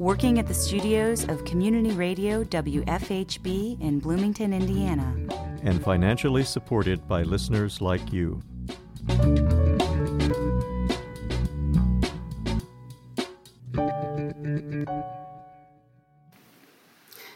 working 0.00 0.38
at 0.38 0.46
the 0.46 0.54
studios 0.54 1.28
of 1.28 1.44
Community 1.44 1.90
Radio 1.90 2.42
WFHB 2.44 3.78
in 3.82 3.98
Bloomington, 3.98 4.54
Indiana. 4.54 5.14
And 5.62 5.84
financially 5.84 6.42
supported 6.42 7.06
by 7.06 7.22
listeners 7.22 7.82
like 7.82 8.10
you. 8.10 8.40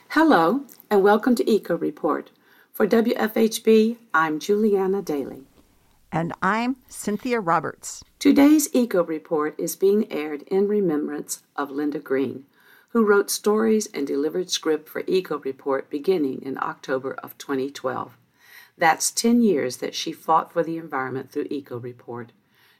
Hello, 0.08 0.62
and 0.90 1.02
welcome 1.02 1.34
to 1.34 1.50
Eco 1.50 1.76
Report. 1.76 2.30
For 2.72 2.86
WFHB, 2.86 3.98
I'm 4.14 4.40
Juliana 4.40 5.02
Daly. 5.02 5.42
And 6.10 6.32
I'm 6.40 6.76
Cynthia 6.88 7.40
Roberts. 7.40 8.02
Today's 8.18 8.74
Eco 8.74 9.04
Report 9.04 9.54
is 9.58 9.76
being 9.76 10.10
aired 10.10 10.42
in 10.44 10.66
remembrance 10.66 11.42
of 11.56 11.70
Linda 11.70 11.98
Green, 11.98 12.46
who 12.94 13.04
wrote 13.04 13.28
stories 13.28 13.88
and 13.92 14.06
delivered 14.06 14.48
script 14.48 14.88
for 14.88 15.02
Eco 15.08 15.38
Report 15.40 15.90
beginning 15.90 16.40
in 16.42 16.56
October 16.62 17.14
of 17.14 17.36
2012. 17.38 18.16
That's 18.78 19.10
10 19.10 19.42
years 19.42 19.78
that 19.78 19.96
she 19.96 20.12
fought 20.12 20.52
for 20.52 20.62
the 20.62 20.78
environment 20.78 21.32
through 21.32 21.48
Eco 21.50 21.76
Report. 21.76 22.30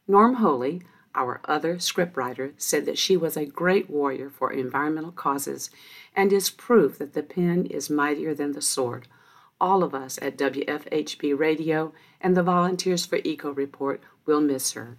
Norm 0.06 0.34
Holy, 0.34 0.82
our 1.16 1.40
other 1.46 1.76
scriptwriter, 1.78 2.52
said 2.56 2.86
that 2.86 2.96
she 2.96 3.16
was 3.16 3.36
a 3.36 3.44
great 3.44 3.90
warrior 3.90 4.30
for 4.30 4.52
environmental 4.52 5.10
causes 5.10 5.68
and 6.14 6.32
is 6.32 6.48
proof 6.48 6.96
that 6.98 7.14
the 7.14 7.22
pen 7.24 7.66
is 7.66 7.90
mightier 7.90 8.34
than 8.34 8.52
the 8.52 8.62
sword. 8.62 9.08
All 9.60 9.82
of 9.82 9.96
us 9.96 10.16
at 10.22 10.38
WFHB 10.38 11.36
Radio 11.36 11.92
and 12.20 12.36
the 12.36 12.42
volunteers 12.44 13.04
for 13.04 13.18
Eco 13.24 13.50
Report 13.50 14.00
will 14.26 14.40
miss 14.40 14.72
her. 14.74 14.96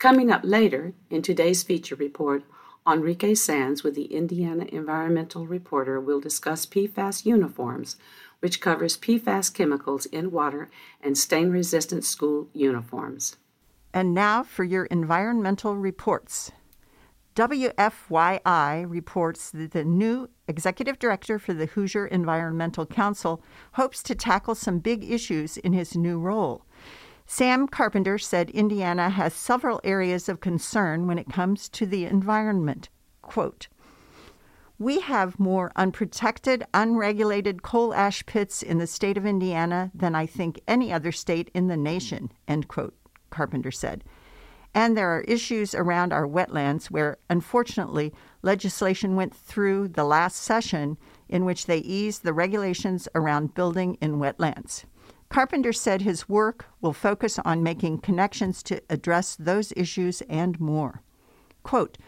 Coming 0.00 0.32
up 0.32 0.40
later 0.42 0.92
in 1.08 1.22
today's 1.22 1.62
feature 1.62 1.94
report, 1.94 2.42
Enrique 2.90 3.32
Saenz 3.32 3.84
with 3.84 3.94
the 3.94 4.06
Indiana 4.06 4.66
Environmental 4.72 5.46
Reporter 5.46 6.00
will 6.00 6.20
discuss 6.20 6.66
PFAS 6.66 7.24
uniforms, 7.24 7.96
which 8.40 8.60
covers 8.60 8.96
PFAS 8.98 9.52
chemicals 9.54 10.06
in 10.06 10.30
water 10.30 10.68
and 11.00 11.16
stain 11.16 11.50
resistant 11.50 12.04
school 12.04 12.48
uniforms. 12.52 13.36
And 13.94 14.14
now 14.14 14.42
for 14.42 14.64
your 14.64 14.86
environmental 14.86 15.76
reports. 15.76 16.52
WFYI 17.36 18.84
reports 18.88 19.50
that 19.52 19.70
the 19.70 19.84
new 19.84 20.28
executive 20.48 20.98
director 20.98 21.38
for 21.38 21.54
the 21.54 21.66
Hoosier 21.66 22.06
Environmental 22.06 22.86
Council 22.86 23.42
hopes 23.72 24.02
to 24.02 24.14
tackle 24.14 24.54
some 24.54 24.80
big 24.80 25.08
issues 25.08 25.56
in 25.56 25.72
his 25.72 25.96
new 25.96 26.18
role. 26.18 26.64
Sam 27.32 27.68
Carpenter 27.68 28.18
said 28.18 28.50
Indiana 28.50 29.08
has 29.08 29.32
several 29.32 29.80
areas 29.84 30.28
of 30.28 30.40
concern 30.40 31.06
when 31.06 31.16
it 31.16 31.30
comes 31.30 31.68
to 31.68 31.86
the 31.86 32.04
environment. 32.04 32.88
Quote, 33.22 33.68
we 34.80 34.98
have 34.98 35.38
more 35.38 35.70
unprotected, 35.76 36.64
unregulated 36.74 37.62
coal 37.62 37.94
ash 37.94 38.26
pits 38.26 38.64
in 38.64 38.78
the 38.78 38.86
state 38.88 39.16
of 39.16 39.26
Indiana 39.26 39.92
than 39.94 40.16
I 40.16 40.26
think 40.26 40.60
any 40.66 40.92
other 40.92 41.12
state 41.12 41.52
in 41.54 41.68
the 41.68 41.76
nation, 41.76 42.32
end 42.48 42.66
quote, 42.66 42.96
Carpenter 43.30 43.70
said. 43.70 44.02
And 44.74 44.96
there 44.96 45.10
are 45.10 45.20
issues 45.20 45.72
around 45.72 46.12
our 46.12 46.26
wetlands 46.26 46.86
where, 46.86 47.18
unfortunately, 47.30 48.12
legislation 48.42 49.14
went 49.14 49.36
through 49.36 49.86
the 49.86 50.04
last 50.04 50.34
session 50.34 50.98
in 51.28 51.44
which 51.44 51.66
they 51.66 51.78
eased 51.78 52.24
the 52.24 52.32
regulations 52.32 53.06
around 53.14 53.54
building 53.54 53.96
in 54.00 54.18
wetlands. 54.18 54.84
Carpenter 55.30 55.72
said 55.72 56.02
his 56.02 56.28
work 56.28 56.66
will 56.80 56.92
focus 56.92 57.38
on 57.44 57.62
making 57.62 57.98
connections 57.98 58.64
to 58.64 58.82
address 58.90 59.36
those 59.36 59.72
issues 59.76 60.22
and 60.22 60.58
more. 60.60 61.02
Quote, 61.62 61.98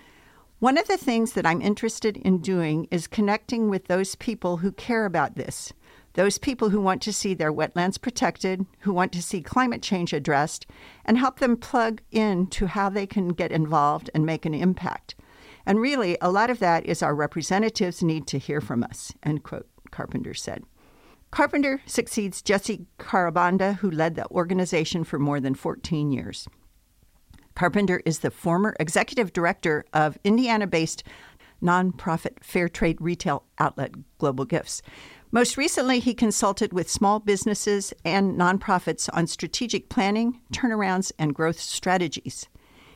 one 0.59 0.77
of 0.77 0.89
the 0.89 0.97
things 0.97 1.33
that 1.33 1.47
I'm 1.47 1.63
interested 1.63 2.17
in 2.17 2.39
doing 2.39 2.89
is 2.91 3.07
connecting 3.07 3.69
with 3.69 3.87
those 3.87 4.17
people 4.17 4.59
who 4.59 4.73
care 4.73 5.07
about 5.07 5.37
this, 5.37 5.73
those 6.15 6.39
people 6.39 6.71
who 6.71 6.81
want 6.81 7.01
to 7.03 7.13
see 7.13 7.33
their 7.33 7.53
wetlands 7.53 8.01
protected, 8.01 8.67
who 8.81 8.93
want 8.93 9.13
to 9.13 9.23
see 9.23 9.41
climate 9.41 9.83
change 9.83 10.13
addressed, 10.13 10.67
and 11.05 11.17
help 11.17 11.39
them 11.39 11.57
plug 11.57 12.03
in 12.11 12.49
to 12.49 12.67
how 12.67 12.89
they 12.89 13.07
can 13.07 13.29
get 13.29 13.53
involved 13.53 14.11
and 14.15 14.27
make 14.27 14.45
an 14.45 14.55
impact. 14.55 15.15
And 15.65 15.81
really, 15.81 16.19
a 16.21 16.31
lot 16.31 16.51
of 16.51 16.59
that 16.59 16.87
is 16.87 17.03
our 17.03 17.15
representatives 17.15 18.03
need 18.03 18.27
to 18.29 18.39
hear 18.39 18.61
from 18.61 18.83
us, 18.83 19.13
end 19.23 19.45
quote, 19.45 19.69
Carpenter 19.93 20.35
said. 20.35 20.65
Carpenter 21.33 21.81
succeeds 21.87 22.43
Jesse 22.43 22.87
Kharbanda, 22.99 23.77
who 23.77 23.91
led 23.91 24.17
the 24.17 24.29
organization 24.31 25.03
for 25.03 25.19
more 25.19 25.41
than 25.41 25.55
14 25.55 26.13
years. 26.13 26.47
Carpenter 27.55 28.03
is 28.05 28.19
the 28.19 28.31
former 28.31 28.77
executive 28.79 29.33
director 29.33 29.87
of 29.95 30.19
Indiana 30.25 30.67
based 30.67 31.03
nonprofit 31.63 32.45
fair 32.45 32.69
trade 32.69 33.01
retail 33.01 33.45
outlet 33.59 33.93
Global 34.19 34.45
Gifts. 34.45 34.83
Most 35.31 35.57
recently, 35.57 36.01
he 36.01 36.13
consulted 36.13 36.75
with 36.75 36.91
small 36.91 37.19
businesses 37.19 37.95
and 38.05 38.39
nonprofits 38.39 39.09
on 39.15 39.27
strategic 39.27 39.89
planning, 39.89 40.41
turnarounds, 40.53 41.13
and 41.19 41.35
growth 41.35 41.59
strategies. 41.59 42.47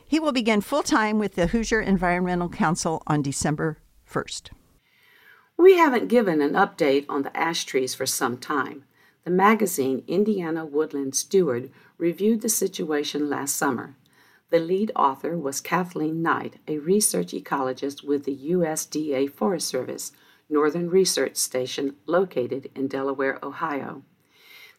He 0.07 0.19
will 0.19 0.31
begin 0.31 0.61
full 0.61 0.83
time 0.83 1.17
with 1.17 1.33
the 1.33 1.47
Hoosier 1.47 1.81
Environmental 1.81 2.49
Council 2.49 3.01
on 3.07 3.23
December 3.23 3.79
1st. 4.07 4.51
We 5.57 5.75
haven't 5.75 6.07
given 6.07 6.39
an 6.39 6.53
update 6.53 7.05
on 7.09 7.23
the 7.23 7.35
ash 7.35 7.65
trees 7.65 7.95
for 7.95 8.05
some 8.05 8.37
time. 8.37 8.83
The 9.23 9.31
magazine 9.31 10.03
Indiana 10.07 10.63
Woodland 10.65 11.15
Steward 11.15 11.71
reviewed 11.97 12.41
the 12.41 12.49
situation 12.49 13.27
last 13.27 13.55
summer. 13.55 13.95
The 14.51 14.59
lead 14.59 14.91
author 14.95 15.35
was 15.35 15.59
Kathleen 15.59 16.21
Knight, 16.21 16.57
a 16.67 16.77
research 16.77 17.33
ecologist 17.33 18.03
with 18.03 18.25
the 18.25 18.37
USDA 18.51 19.31
Forest 19.33 19.67
Service 19.67 20.11
Northern 20.47 20.91
Research 20.91 21.35
Station 21.35 21.95
located 22.05 22.69
in 22.75 22.87
Delaware, 22.87 23.39
Ohio. 23.43 24.03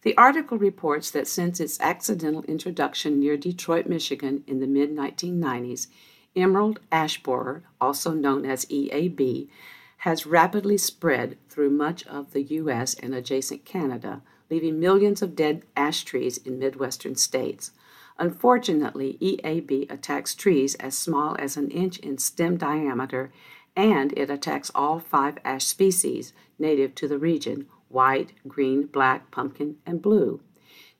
The 0.02 0.16
article 0.16 0.58
reports 0.58 1.10
that 1.10 1.26
since 1.26 1.58
its 1.58 1.80
accidental 1.80 2.44
introduction 2.44 3.18
near 3.18 3.36
Detroit, 3.36 3.86
Michigan 3.88 4.44
in 4.46 4.60
the 4.60 4.68
mid 4.68 4.94
1990s, 4.94 5.88
emerald 6.36 6.78
ash 6.92 7.20
borer, 7.20 7.64
also 7.80 8.12
known 8.12 8.46
as 8.46 8.64
EAB, 8.66 9.48
has 9.98 10.26
rapidly 10.26 10.78
spread 10.78 11.36
through 11.48 11.70
much 11.70 12.06
of 12.06 12.32
the 12.32 12.42
U.S. 12.42 12.94
and 12.94 13.14
adjacent 13.14 13.64
Canada, 13.64 14.22
leaving 14.50 14.78
millions 14.78 15.22
of 15.22 15.34
dead 15.34 15.62
ash 15.76 16.04
trees 16.04 16.38
in 16.38 16.58
Midwestern 16.58 17.16
states. 17.16 17.72
Unfortunately, 18.18 19.16
EAB 19.20 19.90
attacks 19.90 20.34
trees 20.34 20.74
as 20.76 20.96
small 20.96 21.36
as 21.38 21.56
an 21.56 21.70
inch 21.70 21.98
in 21.98 22.18
stem 22.18 22.56
diameter, 22.56 23.32
and 23.76 24.12
it 24.16 24.30
attacks 24.30 24.70
all 24.74 24.98
five 24.98 25.38
ash 25.44 25.64
species 25.64 26.32
native 26.58 26.94
to 26.96 27.08
the 27.08 27.18
region 27.18 27.66
white, 27.88 28.32
green, 28.46 28.84
black, 28.86 29.30
pumpkin, 29.30 29.76
and 29.86 30.02
blue. 30.02 30.40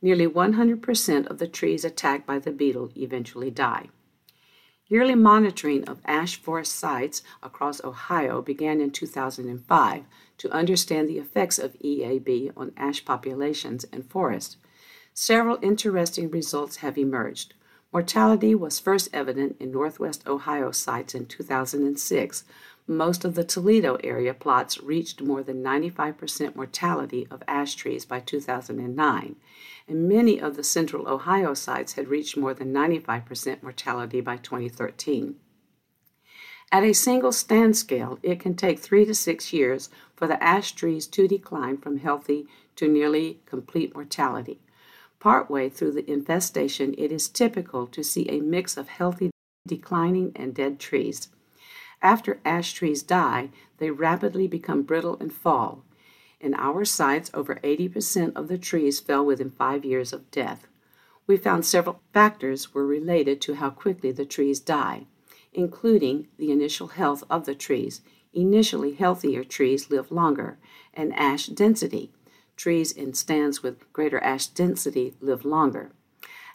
Nearly 0.00 0.26
100% 0.26 1.26
of 1.26 1.38
the 1.38 1.48
trees 1.48 1.84
attacked 1.84 2.26
by 2.26 2.38
the 2.38 2.52
beetle 2.52 2.90
eventually 2.96 3.50
die. 3.50 3.88
Yearly 4.90 5.14
monitoring 5.14 5.85
of 5.85 6.00
ash 6.06 6.40
forest 6.40 6.75
sites 6.75 7.23
across 7.43 7.85
Ohio 7.85 8.40
began 8.40 8.81
in 8.81 8.90
2005 8.90 10.05
to 10.38 10.50
understand 10.50 11.08
the 11.08 11.19
effects 11.19 11.58
of 11.58 11.75
EAB 11.85 12.52
on 12.56 12.73
ash 12.75 13.05
populations 13.05 13.85
and 13.93 14.08
forests. 14.08 14.56
Several 15.12 15.58
interesting 15.61 16.31
results 16.31 16.76
have 16.76 16.96
emerged. 16.96 17.52
Mortality 17.93 18.55
was 18.55 18.79
first 18.79 19.11
evident 19.12 19.56
in 19.61 19.70
northwest 19.70 20.26
Ohio 20.26 20.70
sites 20.70 21.14
in 21.14 21.26
2006. 21.26 22.44
Most 22.90 23.26
of 23.26 23.35
the 23.35 23.44
Toledo 23.44 23.99
area 24.02 24.32
plots 24.32 24.81
reached 24.81 25.20
more 25.20 25.43
than 25.43 25.62
95% 25.62 26.56
mortality 26.56 27.26
of 27.31 27.43
ash 27.46 27.75
trees 27.75 28.06
by 28.06 28.20
2009 28.20 29.37
and 29.87 30.08
many 30.08 30.40
of 30.40 30.56
the 30.56 30.64
central 30.64 31.08
Ohio 31.08 31.55
sites 31.55 31.94
had 31.94 32.08
reached 32.08 32.37
more 32.37 32.55
than 32.55 32.73
95% 32.73 33.62
mortality 33.62 34.20
by 34.20 34.37
2013. 34.37 35.37
At 36.70 36.85
a 36.85 36.93
single 36.93 37.32
stand 37.32 37.76
scale, 37.76 38.19
it 38.23 38.40
can 38.40 38.55
take 38.55 38.79
three 38.79 39.06
to 39.06 39.14
six 39.14 39.52
years 39.52 39.88
for 40.14 40.26
the 40.26 40.43
ash 40.43 40.73
trees 40.73 41.06
to 41.08 41.26
decline 41.26 41.79
from 41.79 41.99
healthy 41.99 42.46
to 42.76 42.87
nearly 42.87 43.40
complete 43.46 43.94
mortality. 43.94 44.61
Partway 45.19 45.69
through 45.69 45.93
the 45.93 46.11
infestation, 46.11 46.94
it 46.96 47.11
is 47.11 47.29
typical 47.29 47.87
to 47.88 48.05
see 48.05 48.29
a 48.29 48.40
mix 48.40 48.76
of 48.76 48.88
healthy, 48.88 49.31
declining, 49.67 50.32
and 50.37 50.55
dead 50.55 50.79
trees. 50.79 51.29
After 52.02 52.40
ash 52.44 52.72
trees 52.72 53.02
die, 53.02 53.50
they 53.78 53.90
rapidly 53.90 54.46
become 54.46 54.82
brittle 54.82 55.16
and 55.18 55.32
fall. 55.32 55.84
In 56.40 56.54
our 56.54 56.84
sites, 56.84 57.30
over 57.34 57.56
80% 57.56 58.36
of 58.36 58.48
the 58.48 58.58
trees 58.58 59.00
fell 59.00 59.24
within 59.24 59.50
five 59.50 59.84
years 59.84 60.12
of 60.12 60.30
death. 60.30 60.68
We 61.26 61.36
found 61.36 61.66
several 61.66 62.00
factors 62.12 62.72
were 62.72 62.86
related 62.86 63.40
to 63.42 63.54
how 63.54 63.70
quickly 63.70 64.12
the 64.12 64.24
trees 64.24 64.60
die, 64.60 65.06
including 65.52 66.28
the 66.38 66.52
initial 66.52 66.88
health 66.88 67.24
of 67.28 67.44
the 67.44 67.54
trees. 67.54 68.00
Initially 68.32 68.92
healthier 68.92 69.42
trees 69.42 69.90
live 69.90 70.12
longer, 70.12 70.58
and 70.94 71.14
ash 71.14 71.46
density. 71.46 72.12
Trees 72.56 72.92
in 72.92 73.14
stands 73.14 73.62
with 73.62 73.92
greater 73.92 74.20
ash 74.20 74.46
density 74.46 75.14
live 75.20 75.44
longer. 75.44 75.90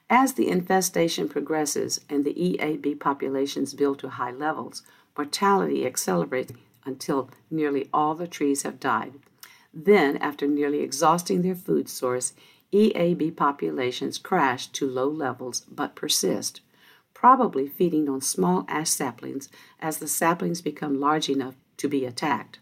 As 0.10 0.34
the 0.34 0.50
infestation 0.50 1.28
progresses 1.28 2.02
and 2.10 2.24
the 2.24 2.34
EAB 2.34 3.00
populations 3.00 3.74
build 3.74 4.00
to 4.00 4.10
high 4.10 4.32
levels, 4.32 4.84
mortality 5.18 5.86
accelerates 5.86 6.54
until 6.86 7.30
nearly 7.50 7.90
all 7.94 8.16
the 8.16 8.28
trees 8.28 8.64
have 8.64 8.80
died. 8.80 9.14
Then, 9.74 10.18
after 10.18 10.48
nearly 10.48 10.82
exhausting 10.82 11.42
their 11.42 11.56
food 11.56 11.90
source, 11.90 12.34
EAB 12.72 13.36
populations 13.36 14.18
crash 14.18 14.68
to 14.68 14.90
low 14.90 15.08
levels 15.08 15.62
but 15.62 15.96
persist, 15.96 16.62
probably 17.14 17.68
feeding 17.68 18.10
on 18.10 18.22
small 18.22 18.66
ash 18.68 18.90
saplings 18.90 19.50
as 19.80 19.98
the 19.98 20.08
saplings 20.08 20.62
become 20.62 21.00
large 21.00 21.30
enough 21.30 21.56
to 21.78 21.88
be 21.88 22.06
attacked. 22.06 22.60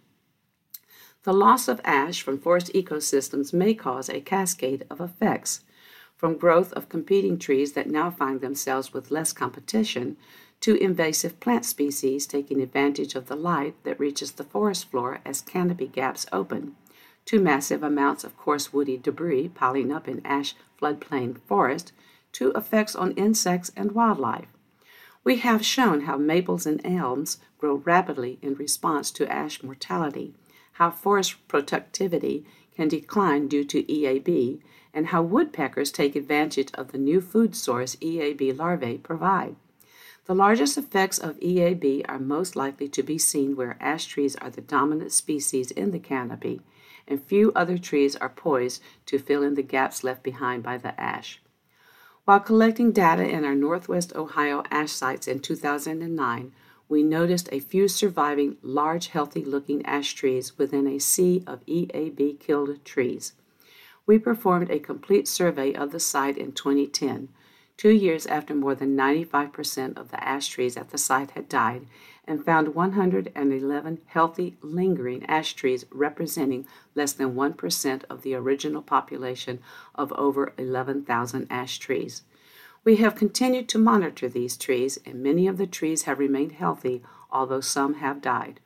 The 1.23 1.33
loss 1.33 1.67
of 1.67 1.79
ash 1.83 2.21
from 2.21 2.39
forest 2.39 2.71
ecosystems 2.73 3.53
may 3.53 3.73
cause 3.73 4.09
a 4.09 4.21
cascade 4.21 4.85
of 4.89 4.99
effects, 4.99 5.61
from 6.17 6.37
growth 6.37 6.73
of 6.73 6.89
competing 6.89 7.39
trees 7.39 7.73
that 7.73 7.89
now 7.89 8.11
find 8.11 8.41
themselves 8.41 8.93
with 8.93 9.11
less 9.11 9.33
competition 9.33 10.17
to 10.61 10.75
invasive 10.75 11.39
plant 11.39 11.65
species 11.65 12.27
taking 12.27 12.61
advantage 12.61 13.15
of 13.15 13.27
the 13.27 13.35
light 13.35 13.75
that 13.83 13.99
reaches 13.99 14.33
the 14.33 14.43
forest 14.43 14.89
floor 14.89 15.19
as 15.25 15.41
canopy 15.41 15.87
gaps 15.87 16.27
open, 16.31 16.75
to 17.25 17.39
massive 17.39 17.81
amounts 17.81 18.23
of 18.23 18.37
coarse 18.37 18.71
woody 18.71 18.95
debris 18.95 19.49
piling 19.49 19.91
up 19.91 20.07
in 20.07 20.25
ash 20.25 20.55
floodplain 20.79 21.39
forest, 21.47 21.91
to 22.31 22.51
effects 22.51 22.95
on 22.95 23.11
insects 23.13 23.71
and 23.75 23.91
wildlife. 23.91 24.47
We 25.23 25.37
have 25.37 25.65
shown 25.65 26.01
how 26.01 26.17
maples 26.17 26.65
and 26.65 26.79
elms 26.85 27.39
grow 27.57 27.75
rapidly 27.75 28.39
in 28.41 28.55
response 28.55 29.11
to 29.11 29.31
ash 29.31 29.61
mortality, 29.61 30.33
how 30.73 30.91
forest 30.91 31.35
productivity 31.47 32.45
can 32.75 32.87
decline 32.87 33.47
due 33.47 33.63
to 33.65 33.83
EAB, 33.83 34.61
and 34.93 35.07
how 35.07 35.21
woodpeckers 35.21 35.91
take 35.91 36.15
advantage 36.15 36.71
of 36.73 36.91
the 36.91 36.97
new 36.97 37.21
food 37.21 37.55
source 37.55 37.95
EAB 37.97 38.57
larvae 38.57 38.97
provide. 38.97 39.55
The 40.25 40.35
largest 40.35 40.77
effects 40.77 41.17
of 41.17 41.39
EAB 41.39 42.05
are 42.07 42.19
most 42.19 42.55
likely 42.55 42.87
to 42.89 43.01
be 43.01 43.17
seen 43.17 43.55
where 43.55 43.77
ash 43.79 44.05
trees 44.05 44.35
are 44.35 44.51
the 44.51 44.61
dominant 44.61 45.11
species 45.11 45.71
in 45.71 45.91
the 45.91 45.99
canopy, 45.99 46.61
and 47.07 47.21
few 47.21 47.51
other 47.55 47.79
trees 47.79 48.15
are 48.15 48.29
poised 48.29 48.83
to 49.07 49.17
fill 49.17 49.41
in 49.41 49.55
the 49.55 49.63
gaps 49.63 50.03
left 50.03 50.21
behind 50.21 50.61
by 50.61 50.77
the 50.77 50.99
ash. 50.99 51.41
While 52.25 52.39
collecting 52.41 52.91
data 52.91 53.27
in 53.27 53.43
our 53.43 53.55
Northwest 53.55 54.15
Ohio 54.15 54.63
ash 54.69 54.91
sites 54.91 55.27
in 55.27 55.39
2009, 55.39 56.51
we 56.87 57.01
noticed 57.01 57.49
a 57.51 57.59
few 57.59 57.87
surviving 57.87 58.57
large, 58.61 59.07
healthy 59.07 59.43
looking 59.43 59.83
ash 59.87 60.13
trees 60.13 60.55
within 60.55 60.85
a 60.85 60.99
sea 60.99 61.43
of 61.47 61.65
EAB 61.65 62.39
killed 62.39 62.85
trees. 62.85 63.33
We 64.05 64.19
performed 64.19 64.69
a 64.69 64.77
complete 64.77 65.27
survey 65.27 65.73
of 65.73 65.91
the 65.91 65.99
site 65.99 66.37
in 66.37 66.51
2010 66.51 67.29
two 67.77 67.91
years 67.91 68.25
after 68.25 68.53
more 68.53 68.75
than 68.75 68.95
95% 68.95 69.97
of 69.97 70.11
the 70.11 70.23
ash 70.23 70.47
trees 70.47 70.77
at 70.77 70.89
the 70.89 70.97
site 70.97 71.31
had 71.31 71.49
died, 71.49 71.85
and 72.25 72.45
found 72.45 72.75
111 72.75 73.99
healthy, 74.05 74.57
lingering 74.61 75.25
ash 75.25 75.53
trees 75.53 75.85
representing 75.91 76.67
less 76.95 77.13
than 77.13 77.33
1% 77.33 78.03
of 78.09 78.21
the 78.21 78.35
original 78.35 78.81
population 78.81 79.59
of 79.95 80.13
over 80.13 80.53
11,000 80.57 81.47
ash 81.49 81.79
trees. 81.79 82.21
We 82.83 82.97
have 82.97 83.15
continued 83.15 83.69
to 83.69 83.77
monitor 83.77 84.27
these 84.27 84.57
trees, 84.57 84.99
and 85.05 85.21
many 85.21 85.47
of 85.47 85.57
the 85.57 85.67
trees 85.67 86.03
have 86.03 86.19
remained 86.19 86.53
healthy, 86.53 87.03
although 87.31 87.61
some 87.61 87.95
have 87.95 88.21
died. 88.21 88.59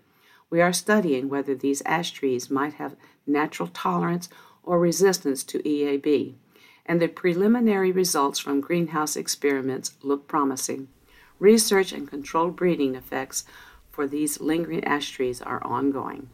We 0.49 0.61
are 0.61 0.73
studying 0.73 1.27
whether 1.27 1.55
these 1.55 1.81
ash 1.85 2.11
trees 2.11 2.49
might 2.49 2.75
have 2.75 2.95
natural 3.27 3.69
tolerance 3.69 4.29
or 4.63 4.79
resistance 4.79 5.43
to 5.45 5.59
EAB 5.59 6.35
and 6.85 7.01
the 7.01 7.07
preliminary 7.07 7.91
results 7.91 8.39
from 8.39 8.61
greenhouse 8.61 9.15
experiments 9.15 9.93
look 10.03 10.27
promising. 10.27 10.87
Research 11.39 11.91
and 11.91 12.09
controlled 12.09 12.55
breeding 12.55 12.95
effects 12.95 13.43
for 13.91 14.07
these 14.07 14.39
lingering 14.39 14.83
ash 14.83 15.09
trees 15.09 15.41
are 15.41 15.63
ongoing. 15.63 16.29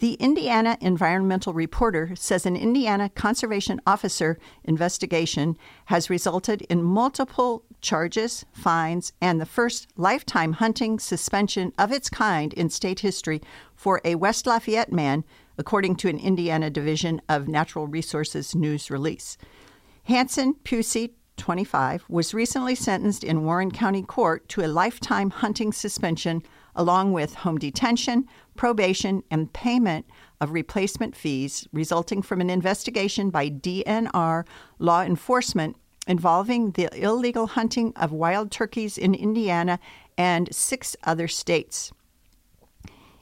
The 0.00 0.14
Indiana 0.14 0.78
Environmental 0.80 1.52
Reporter 1.52 2.12
says 2.16 2.46
an 2.46 2.56
Indiana 2.56 3.10
conservation 3.10 3.82
officer 3.86 4.38
investigation 4.64 5.58
has 5.86 6.08
resulted 6.08 6.62
in 6.62 6.82
multiple 6.82 7.64
charges, 7.82 8.46
fines, 8.50 9.12
and 9.20 9.38
the 9.38 9.44
first 9.44 9.88
lifetime 9.98 10.54
hunting 10.54 10.98
suspension 10.98 11.74
of 11.76 11.92
its 11.92 12.08
kind 12.08 12.54
in 12.54 12.70
state 12.70 13.00
history 13.00 13.42
for 13.76 14.00
a 14.02 14.14
West 14.14 14.46
Lafayette 14.46 14.90
man, 14.90 15.22
according 15.58 15.96
to 15.96 16.08
an 16.08 16.18
Indiana 16.18 16.70
Division 16.70 17.20
of 17.28 17.46
Natural 17.46 17.86
Resources 17.86 18.54
news 18.54 18.90
release. 18.90 19.36
Hanson 20.04 20.54
Pusey, 20.64 21.12
25, 21.36 22.04
was 22.08 22.34
recently 22.34 22.74
sentenced 22.74 23.24
in 23.24 23.44
Warren 23.44 23.70
County 23.70 24.02
Court 24.02 24.48
to 24.50 24.64
a 24.64 24.68
lifetime 24.68 25.30
hunting 25.30 25.72
suspension 25.72 26.42
along 26.74 27.12
with 27.12 27.34
home 27.34 27.58
detention, 27.58 28.28
probation, 28.56 29.22
and 29.30 29.52
payment 29.52 30.06
of 30.40 30.52
replacement 30.52 31.16
fees 31.16 31.66
resulting 31.72 32.22
from 32.22 32.40
an 32.40 32.50
investigation 32.50 33.30
by 33.30 33.50
DNR 33.50 34.46
law 34.78 35.02
enforcement 35.02 35.76
involving 36.06 36.72
the 36.72 36.88
illegal 36.92 37.46
hunting 37.48 37.92
of 37.96 38.12
wild 38.12 38.50
turkeys 38.50 38.96
in 38.96 39.14
Indiana 39.14 39.78
and 40.16 40.52
six 40.54 40.96
other 41.04 41.28
states. 41.28 41.92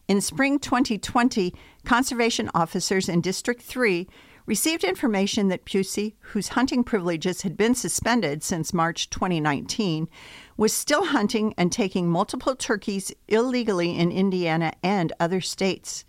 In 0.07 0.21
spring 0.23 0.59
2020, 0.59 1.55
conservation 1.85 2.51
officers 2.55 3.09
in 3.09 3.21
District 3.21 3.61
3 3.61 4.09
received 4.49 4.83
information 4.83 5.49
that 5.49 5.67
Pusey, 5.67 6.15
whose 6.21 6.49
hunting 6.49 6.83
privileges 6.83 7.43
had 7.43 7.55
been 7.55 7.75
suspended 7.75 8.43
since 8.43 8.73
March 8.73 9.11
2019, 9.11 10.09
was 10.57 10.73
still 10.73 11.05
hunting 11.05 11.53
and 11.59 11.71
taking 11.71 12.09
multiple 12.09 12.57
turkeys 12.57 13.13
illegally 13.29 13.95
in 13.95 14.11
Indiana 14.11 14.73
and 14.83 15.13
other 15.21 15.43
states. 15.43 16.07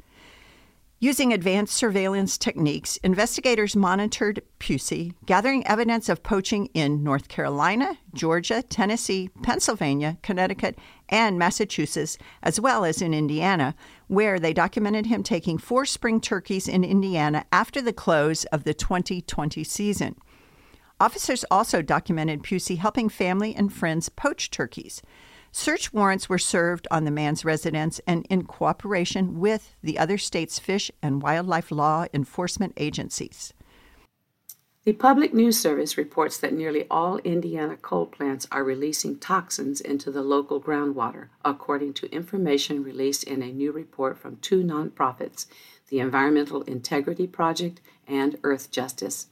Using 1.01 1.31
advanced 1.31 1.77
surveillance 1.77 2.37
techniques, 2.37 2.97
investigators 2.97 3.73
monitored 3.73 4.41
Pusey, 4.59 5.13
gathering 5.25 5.65
evidence 5.65 6.09
of 6.09 6.23
poaching 6.23 6.65
in 6.73 7.05
North 7.05 7.29
Carolina, 7.29 7.97
Georgia, 8.13 8.61
Tennessee, 8.61 9.29
Pennsylvania, 9.41 10.17
Connecticut, 10.23 10.77
and 11.07 11.39
Massachusetts, 11.39 12.17
as 12.43 12.59
well 12.59 12.83
as 12.83 13.01
in 13.01 13.13
Indiana, 13.13 13.75
where 14.07 14.39
they 14.39 14.51
documented 14.51 15.05
him 15.05 15.23
taking 15.23 15.57
four 15.57 15.85
spring 15.85 16.19
turkeys 16.19 16.67
in 16.67 16.83
Indiana 16.83 17.45
after 17.49 17.81
the 17.81 17.93
close 17.93 18.43
of 18.45 18.65
the 18.65 18.73
2020 18.73 19.63
season. 19.63 20.17
Officers 20.99 21.45
also 21.49 21.81
documented 21.81 22.43
Pusey 22.43 22.77
helping 22.77 23.07
family 23.07 23.55
and 23.55 23.71
friends 23.71 24.09
poach 24.09 24.51
turkeys. 24.51 25.01
Search 25.51 25.91
warrants 25.91 26.29
were 26.29 26.37
served 26.37 26.87
on 26.91 27.05
the 27.05 27.11
man's 27.11 27.43
residence 27.43 27.99
and 28.05 28.25
in 28.29 28.43
cooperation 28.43 29.39
with 29.39 29.75
the 29.81 29.97
other 29.97 30.17
states' 30.17 30.59
fish 30.59 30.91
and 31.01 31.21
wildlife 31.21 31.71
law 31.71 32.05
enforcement 32.13 32.73
agencies. 32.77 33.53
The 34.85 34.93
Public 34.93 35.33
News 35.33 35.59
Service 35.59 35.97
reports 35.97 36.37
that 36.37 36.53
nearly 36.53 36.87
all 36.89 37.17
Indiana 37.19 37.75
coal 37.77 38.05
plants 38.05 38.47
are 38.51 38.63
releasing 38.63 39.19
toxins 39.19 39.81
into 39.81 40.09
the 40.09 40.21
local 40.21 40.61
groundwater, 40.61 41.27
according 41.43 41.93
to 41.95 42.11
information 42.11 42.81
released 42.81 43.23
in 43.23 43.41
a 43.41 43.51
new 43.51 43.71
report 43.71 44.17
from 44.17 44.37
two 44.37 44.63
nonprofits, 44.63 45.47
the 45.89 45.99
Environmental 45.99 46.61
Integrity 46.61 47.27
Project 47.27 47.81
and 48.07 48.41
Earthjustice. 48.41 49.25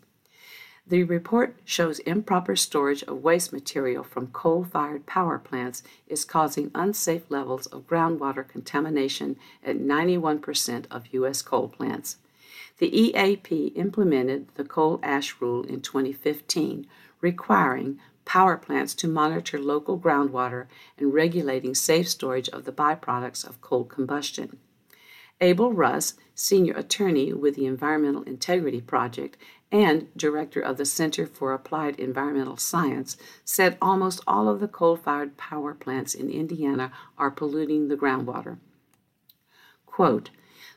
The 0.89 1.03
report 1.03 1.57
shows 1.65 1.99
improper 1.99 2.55
storage 2.55 3.03
of 3.03 3.21
waste 3.21 3.51
material 3.51 4.05
from 4.05 4.27
coal 4.27 4.63
fired 4.63 5.05
power 5.05 5.37
plants 5.37 5.83
is 6.07 6.23
causing 6.23 6.71
unsafe 6.73 7.29
levels 7.29 7.65
of 7.67 7.87
groundwater 7.87 8.47
contamination 8.47 9.35
at 9.61 9.79
91% 9.79 10.85
of 10.89 11.07
U.S. 11.13 11.41
coal 11.41 11.67
plants. 11.67 12.17
The 12.77 12.95
EAP 12.97 13.73
implemented 13.75 14.47
the 14.55 14.63
coal 14.63 15.01
ash 15.03 15.35
rule 15.41 15.63
in 15.63 15.81
2015, 15.81 16.87
requiring 17.19 17.99
power 18.23 18.55
plants 18.55 18.93
to 18.95 19.09
monitor 19.09 19.59
local 19.59 19.99
groundwater 19.99 20.67
and 20.97 21.13
regulating 21.13 21.75
safe 21.75 22.07
storage 22.07 22.47
of 22.49 22.63
the 22.63 22.71
byproducts 22.71 23.45
of 23.45 23.59
coal 23.59 23.83
combustion. 23.83 24.57
Abel 25.39 25.71
Russ, 25.71 26.15
senior 26.33 26.73
attorney 26.73 27.31
with 27.31 27.55
the 27.55 27.65
Environmental 27.65 28.23
Integrity 28.23 28.81
Project 28.81 29.37
and 29.71 30.07
director 30.15 30.61
of 30.61 30.77
the 30.77 30.85
Center 30.85 31.27
for 31.27 31.53
Applied 31.53 31.99
Environmental 31.99 32.57
Science, 32.57 33.17
said 33.43 33.77
almost 33.81 34.21
all 34.25 34.47
of 34.47 34.59
the 34.59 34.67
coal 34.67 34.95
fired 34.95 35.37
power 35.37 35.73
plants 35.73 36.15
in 36.15 36.29
Indiana 36.29 36.91
are 37.17 37.29
polluting 37.29 37.87
the 37.87 37.97
groundwater. 37.97 38.57
Quote, 39.85 40.29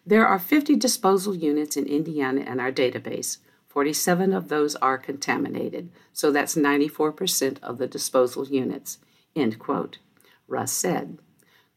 there 0.04 0.26
are 0.26 0.38
50 0.38 0.76
disposal 0.76 1.34
units 1.34 1.76
in 1.76 1.86
Indiana 1.86 2.40
in 2.40 2.58
our 2.58 2.72
database. 2.72 3.38
47 3.68 4.32
of 4.32 4.48
those 4.48 4.74
are 4.76 4.98
contaminated, 4.98 5.90
so 6.12 6.32
that's 6.32 6.56
94% 6.56 7.62
of 7.62 7.78
the 7.78 7.86
disposal 7.86 8.46
units. 8.48 8.98
End 9.36 9.58
quote. 9.58 9.98
Russ 10.48 10.72
said, 10.72 11.18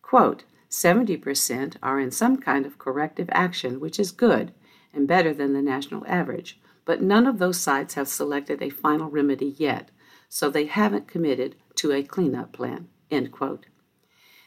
quote, 0.02 0.44
70% 0.74 1.76
are 1.84 2.00
in 2.00 2.10
some 2.10 2.38
kind 2.38 2.66
of 2.66 2.80
corrective 2.80 3.30
action, 3.32 3.80
which 3.80 4.00
is 4.00 4.12
good 4.12 4.52
and 4.92 5.08
better 5.08 5.32
than 5.32 5.54
the 5.54 5.62
national 5.62 6.04
average, 6.08 6.60
but 6.84 7.00
none 7.00 7.28
of 7.28 7.38
those 7.38 7.60
sites 7.60 7.94
have 7.94 8.08
selected 8.08 8.60
a 8.60 8.72
final 8.72 9.08
remedy 9.08 9.54
yet, 9.60 9.92
so 10.30 10.50
they 10.50 10.66
haven't 10.66 11.08
committed 11.08 11.56
to 11.76 11.92
a 11.92 12.02
cleanup 12.02 12.52
plan. 12.52 12.88
End 13.12 13.32
quote. 13.32 13.68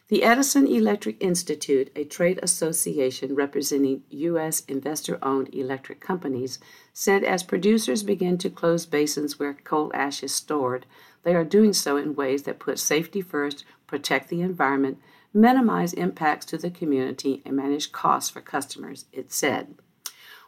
The 0.08 0.24
Edison 0.24 0.66
Electric 0.66 1.16
Institute, 1.22 1.90
a 1.94 2.04
trade 2.04 2.40
association 2.42 3.36
representing 3.36 4.02
U.S. 4.10 4.60
investor 4.66 5.18
owned 5.22 5.54
electric 5.54 6.00
companies, 6.00 6.58
said 6.92 7.22
as 7.22 7.44
producers 7.44 8.02
begin 8.02 8.36
to 8.38 8.50
close 8.50 8.84
basins 8.84 9.38
where 9.38 9.54
coal 9.54 9.92
ash 9.94 10.24
is 10.24 10.34
stored, 10.34 10.86
they 11.22 11.36
are 11.36 11.44
doing 11.44 11.72
so 11.72 11.96
in 11.96 12.16
ways 12.16 12.42
that 12.44 12.58
put 12.58 12.80
safety 12.80 13.20
first, 13.20 13.64
protect 13.86 14.28
the 14.28 14.42
environment, 14.42 14.98
minimize 15.36 15.92
impacts 15.92 16.46
to 16.46 16.58
the 16.58 16.70
community, 16.70 17.42
and 17.44 17.56
manage 17.56 17.92
costs 17.92 18.30
for 18.30 18.40
customers, 18.40 19.04
it 19.12 19.32
said. 19.32 19.74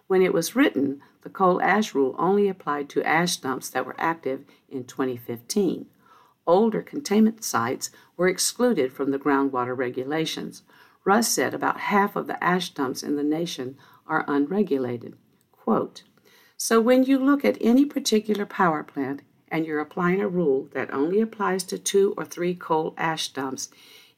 When 0.06 0.22
it 0.22 0.32
was 0.32 0.56
written, 0.56 1.00
the 1.22 1.30
coal 1.30 1.60
ash 1.60 1.94
rule 1.94 2.16
only 2.18 2.48
applied 2.48 2.88
to 2.90 3.02
ash 3.04 3.36
dumps 3.36 3.68
that 3.70 3.86
were 3.86 3.96
active 3.98 4.44
in 4.68 4.84
2015 4.84 5.86
older 6.48 6.82
containment 6.82 7.44
sites 7.44 7.90
were 8.16 8.26
excluded 8.26 8.92
from 8.92 9.12
the 9.12 9.18
groundwater 9.18 9.76
regulations. 9.76 10.62
Russ 11.04 11.28
said 11.28 11.54
about 11.54 11.80
half 11.80 12.16
of 12.16 12.26
the 12.26 12.42
ash 12.42 12.70
dumps 12.70 13.02
in 13.02 13.16
the 13.16 13.22
nation 13.22 13.76
are 14.06 14.24
unregulated. 14.26 15.14
Quote, 15.52 16.02
so 16.56 16.80
when 16.80 17.04
you 17.04 17.18
look 17.18 17.44
at 17.44 17.58
any 17.60 17.84
particular 17.84 18.46
power 18.46 18.82
plant 18.82 19.22
and 19.48 19.64
you're 19.64 19.78
applying 19.78 20.20
a 20.20 20.28
rule 20.28 20.68
that 20.72 20.92
only 20.92 21.20
applies 21.20 21.62
to 21.64 21.78
two 21.78 22.14
or 22.16 22.24
three 22.24 22.54
coal 22.54 22.94
ash 22.96 23.28
dumps, 23.28 23.68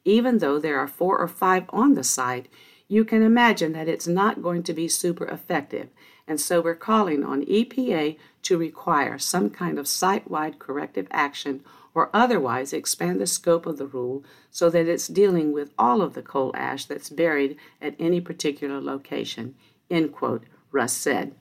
even 0.05 0.39
though 0.39 0.59
there 0.59 0.79
are 0.79 0.87
four 0.87 1.17
or 1.17 1.27
five 1.27 1.65
on 1.69 1.93
the 1.93 2.03
site, 2.03 2.47
you 2.87 3.05
can 3.05 3.21
imagine 3.21 3.71
that 3.73 3.87
it's 3.87 4.07
not 4.07 4.41
going 4.41 4.63
to 4.63 4.73
be 4.73 4.87
super 4.87 5.25
effective. 5.25 5.89
And 6.27 6.39
so 6.39 6.61
we're 6.61 6.75
calling 6.75 7.23
on 7.23 7.45
EPA 7.45 8.17
to 8.43 8.57
require 8.57 9.17
some 9.17 9.49
kind 9.49 9.79
of 9.79 9.87
site 9.87 10.29
wide 10.29 10.59
corrective 10.59 11.07
action 11.11 11.63
or 11.93 12.09
otherwise 12.13 12.73
expand 12.73 13.19
the 13.19 13.27
scope 13.27 13.65
of 13.65 13.77
the 13.77 13.85
rule 13.85 14.23
so 14.49 14.69
that 14.69 14.87
it's 14.87 15.07
dealing 15.07 15.51
with 15.51 15.73
all 15.77 16.01
of 16.01 16.13
the 16.13 16.21
coal 16.21 16.51
ash 16.55 16.85
that's 16.85 17.09
buried 17.09 17.57
at 17.81 17.95
any 17.99 18.21
particular 18.21 18.81
location, 18.81 19.55
end 19.89 20.11
quote, 20.11 20.43
Russ 20.71 20.93
said. 20.93 21.35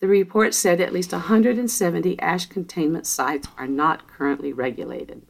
The 0.00 0.08
report 0.08 0.54
said 0.54 0.80
at 0.80 0.92
least 0.92 1.12
170 1.12 2.18
ash 2.20 2.46
containment 2.46 3.06
sites 3.06 3.48
are 3.58 3.68
not 3.68 4.08
currently 4.08 4.52
regulated. 4.52 5.22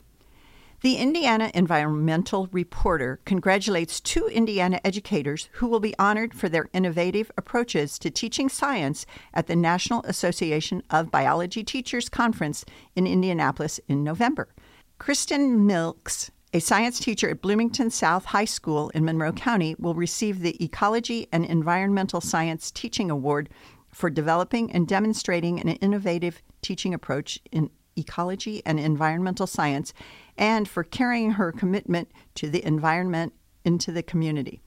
The 0.82 0.96
Indiana 0.96 1.50
Environmental 1.52 2.49
Reporter 2.52 3.20
congratulates 3.26 4.00
two 4.00 4.28
Indiana 4.28 4.80
educators 4.82 5.50
who 5.52 5.66
will 5.66 5.78
be 5.78 5.94
honored 5.99 6.32
for 6.32 6.49
their 6.49 6.70
innovative 6.72 7.30
approaches 7.37 7.99
to 7.99 8.10
teaching 8.10 8.49
science 8.49 9.04
at 9.34 9.46
the 9.46 9.56
National 9.56 10.02
Association 10.04 10.82
of 10.88 11.10
Biology 11.10 11.62
Teachers 11.62 12.08
Conference 12.08 12.64
in 12.96 13.06
Indianapolis 13.06 13.78
in 13.88 14.02
November. 14.02 14.49
Kristen 14.96 15.66
Milks, 15.66 16.30
a 16.54 16.60
science 16.60 16.99
teacher 16.99 17.28
at 17.28 17.42
Bloomington 17.42 17.90
South 17.90 18.25
High 18.25 18.46
School 18.46 18.88
in 18.94 19.04
Monroe 19.04 19.32
County, 19.32 19.76
will 19.78 19.92
receive 19.92 20.40
the 20.40 20.64
Ecology 20.64 21.28
and 21.30 21.44
Environmental 21.44 22.22
Science 22.22 22.70
Teaching 22.70 23.10
Award 23.10 23.50
for 23.92 24.08
developing 24.08 24.72
and 24.72 24.88
demonstrating 24.88 25.60
an 25.60 25.68
innovative 25.68 26.40
teaching 26.62 26.94
approach 26.94 27.38
in 27.52 27.68
ecology 27.96 28.62
and 28.64 28.80
environmental 28.80 29.46
science 29.46 29.92
and 30.40 30.66
for 30.66 30.82
carrying 30.82 31.32
her 31.32 31.52
commitment 31.52 32.11
to 32.35 32.49
the 32.50 32.64
environment 32.64 33.35
into 33.64 33.92
the 33.92 34.02
community. 34.02 34.61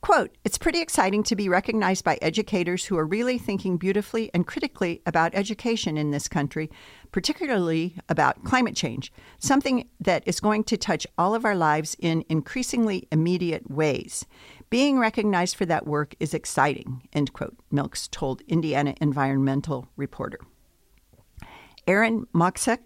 Quote, 0.00 0.38
it's 0.44 0.58
pretty 0.58 0.80
exciting 0.80 1.24
to 1.24 1.34
be 1.34 1.48
recognized 1.48 2.04
by 2.04 2.18
educators 2.22 2.84
who 2.84 2.96
are 2.96 3.04
really 3.04 3.36
thinking 3.36 3.76
beautifully 3.76 4.30
and 4.32 4.46
critically 4.46 5.02
about 5.06 5.34
education 5.34 5.98
in 5.98 6.12
this 6.12 6.28
country, 6.28 6.70
particularly 7.10 7.96
about 8.08 8.44
climate 8.44 8.76
change, 8.76 9.12
something 9.40 9.88
that 10.00 10.22
is 10.24 10.38
going 10.38 10.62
to 10.64 10.76
touch 10.76 11.06
all 11.18 11.34
of 11.34 11.44
our 11.44 11.56
lives 11.56 11.96
in 11.98 12.24
increasingly 12.28 13.08
immediate 13.10 13.68
ways. 13.68 14.24
Being 14.70 15.00
recognized 15.00 15.56
for 15.56 15.66
that 15.66 15.86
work 15.86 16.14
is 16.20 16.32
exciting, 16.32 17.02
end 17.12 17.32
quote, 17.32 17.56
Milks 17.72 18.06
told 18.06 18.40
Indiana 18.42 18.94
Environmental 19.00 19.88
Reporter. 19.96 20.38
Armin 21.88 22.26
Moczek 22.34 22.78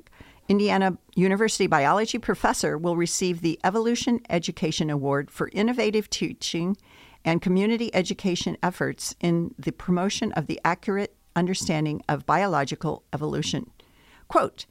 Indiana 0.49 0.99
University 1.15 1.67
biology 1.67 2.19
professor 2.19 2.77
will 2.77 2.97
receive 2.97 3.41
the 3.41 3.59
Evolution 3.63 4.21
Education 4.29 4.91
Award 4.91 5.31
for 5.31 5.51
innovative 5.53 6.11
teaching 6.11 6.77
and 7.25 7.41
community 7.41 7.95
education 7.95 8.57
efforts 8.63 9.15
in 9.21 9.55
the 9.59 9.73
promotion 9.73 10.33
of 10.33 10.49
the 10.49 10.61
accurate 10.65 11.15
understanding 11.37 12.03
of 12.09 12.27
biological 12.27 13.05
evolution. 13.13 13.71
Quote, 14.29 14.67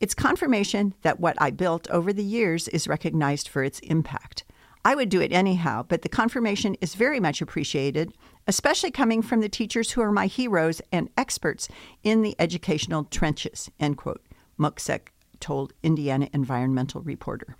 it's 0.00 0.14
confirmation 0.14 0.94
that 1.02 1.18
what 1.18 1.36
I 1.40 1.50
built 1.50 1.90
over 1.90 2.12
the 2.12 2.22
years 2.22 2.68
is 2.68 2.86
recognized 2.86 3.48
for 3.48 3.64
its 3.64 3.80
impact. 3.80 4.44
I 4.84 4.94
would 4.94 5.08
do 5.08 5.20
it 5.20 5.32
anyhow, 5.32 5.84
but 5.86 6.02
the 6.02 6.08
confirmation 6.08 6.76
is 6.80 6.94
very 6.94 7.18
much 7.18 7.42
appreciated, 7.42 8.12
especially 8.46 8.92
coming 8.92 9.22
from 9.22 9.40
the 9.40 9.48
teachers 9.48 9.90
who 9.90 10.00
are 10.00 10.12
my 10.12 10.26
heroes 10.26 10.80
and 10.92 11.10
experts 11.16 11.68
in 12.04 12.22
the 12.22 12.36
educational 12.38 13.04
trenches, 13.04 13.68
end 13.80 13.96
quote. 13.96 14.22
Moczek 14.58 15.08
told 15.40 15.72
Indiana 15.82 16.28
Environmental 16.32 17.00
Reporter. 17.02 17.56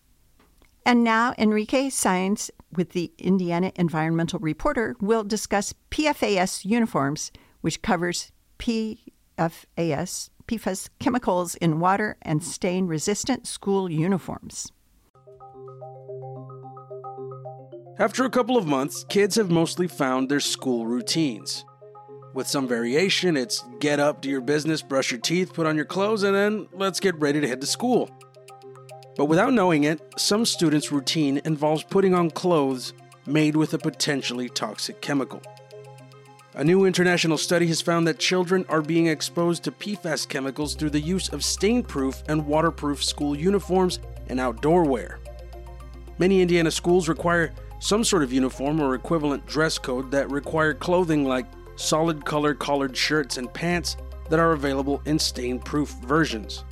And 0.84 1.04
now 1.04 1.34
Enrique 1.36 1.90
Saenz 1.90 2.50
with 2.74 2.90
the 2.90 3.12
Indiana 3.18 3.72
Environmental 3.76 4.38
Reporter 4.38 4.96
will 5.00 5.22
discuss 5.22 5.74
PFAS 5.90 6.64
uniforms, 6.64 7.30
which 7.60 7.82
covers 7.82 8.32
PFAS, 8.58 10.30
PFAS 10.46 10.88
chemicals 10.98 11.54
in 11.56 11.78
water 11.78 12.16
and 12.22 12.42
stain 12.42 12.86
resistant 12.86 13.46
school 13.46 13.90
uniforms. 13.90 14.72
After 17.98 18.24
a 18.24 18.30
couple 18.30 18.56
of 18.56 18.66
months, 18.66 19.04
kids 19.08 19.34
have 19.36 19.50
mostly 19.50 19.88
found 19.88 20.28
their 20.28 20.40
school 20.40 20.86
routines. 20.86 21.64
With 22.38 22.46
some 22.46 22.68
variation, 22.68 23.36
it's 23.36 23.64
get 23.80 23.98
up, 23.98 24.20
do 24.20 24.30
your 24.30 24.40
business, 24.40 24.80
brush 24.80 25.10
your 25.10 25.18
teeth, 25.18 25.52
put 25.52 25.66
on 25.66 25.74
your 25.74 25.84
clothes, 25.84 26.22
and 26.22 26.36
then 26.36 26.68
let's 26.72 27.00
get 27.00 27.18
ready 27.18 27.40
to 27.40 27.48
head 27.48 27.60
to 27.62 27.66
school. 27.66 28.08
But 29.16 29.24
without 29.24 29.52
knowing 29.52 29.82
it, 29.82 30.00
some 30.16 30.46
students' 30.46 30.92
routine 30.92 31.40
involves 31.44 31.82
putting 31.82 32.14
on 32.14 32.30
clothes 32.30 32.92
made 33.26 33.56
with 33.56 33.74
a 33.74 33.78
potentially 33.78 34.48
toxic 34.48 35.00
chemical. 35.00 35.42
A 36.54 36.62
new 36.62 36.84
international 36.84 37.38
study 37.38 37.66
has 37.66 37.80
found 37.80 38.06
that 38.06 38.20
children 38.20 38.64
are 38.68 38.82
being 38.82 39.08
exposed 39.08 39.64
to 39.64 39.72
PFAS 39.72 40.28
chemicals 40.28 40.76
through 40.76 40.90
the 40.90 41.00
use 41.00 41.28
of 41.30 41.42
stain 41.42 41.82
proof 41.82 42.22
and 42.28 42.46
waterproof 42.46 43.02
school 43.02 43.36
uniforms 43.36 43.98
and 44.28 44.38
outdoor 44.38 44.84
wear. 44.84 45.18
Many 46.18 46.40
Indiana 46.40 46.70
schools 46.70 47.08
require 47.08 47.52
some 47.80 48.04
sort 48.04 48.22
of 48.22 48.32
uniform 48.32 48.80
or 48.80 48.94
equivalent 48.94 49.44
dress 49.46 49.76
code 49.76 50.12
that 50.12 50.30
require 50.30 50.72
clothing 50.72 51.24
like 51.24 51.46
solid 51.78 52.24
color 52.24 52.54
collared 52.54 52.96
shirts 52.96 53.36
and 53.36 53.52
pants 53.54 53.96
that 54.28 54.40
are 54.40 54.52
available 54.52 55.00
in 55.06 55.18
stain 55.18 55.58
proof 55.58 55.90
versions. 56.04 56.64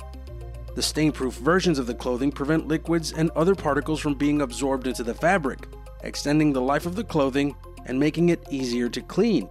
The 0.75 0.81
stain 0.81 1.11
proof 1.11 1.35
versions 1.35 1.79
of 1.79 1.87
the 1.87 1.95
clothing 1.95 2.31
prevent 2.31 2.67
liquids 2.67 3.13
and 3.13 3.31
other 3.31 3.55
particles 3.55 3.99
from 3.99 4.13
being 4.13 4.41
absorbed 4.41 4.85
into 4.85 5.03
the 5.03 5.13
fabric, 5.13 5.67
extending 6.03 6.53
the 6.53 6.61
life 6.61 6.85
of 6.85 6.95
the 6.95 7.03
clothing 7.03 7.55
and 7.85 7.99
making 7.99 8.29
it 8.29 8.45
easier 8.51 8.89
to 8.89 9.01
clean. 9.01 9.49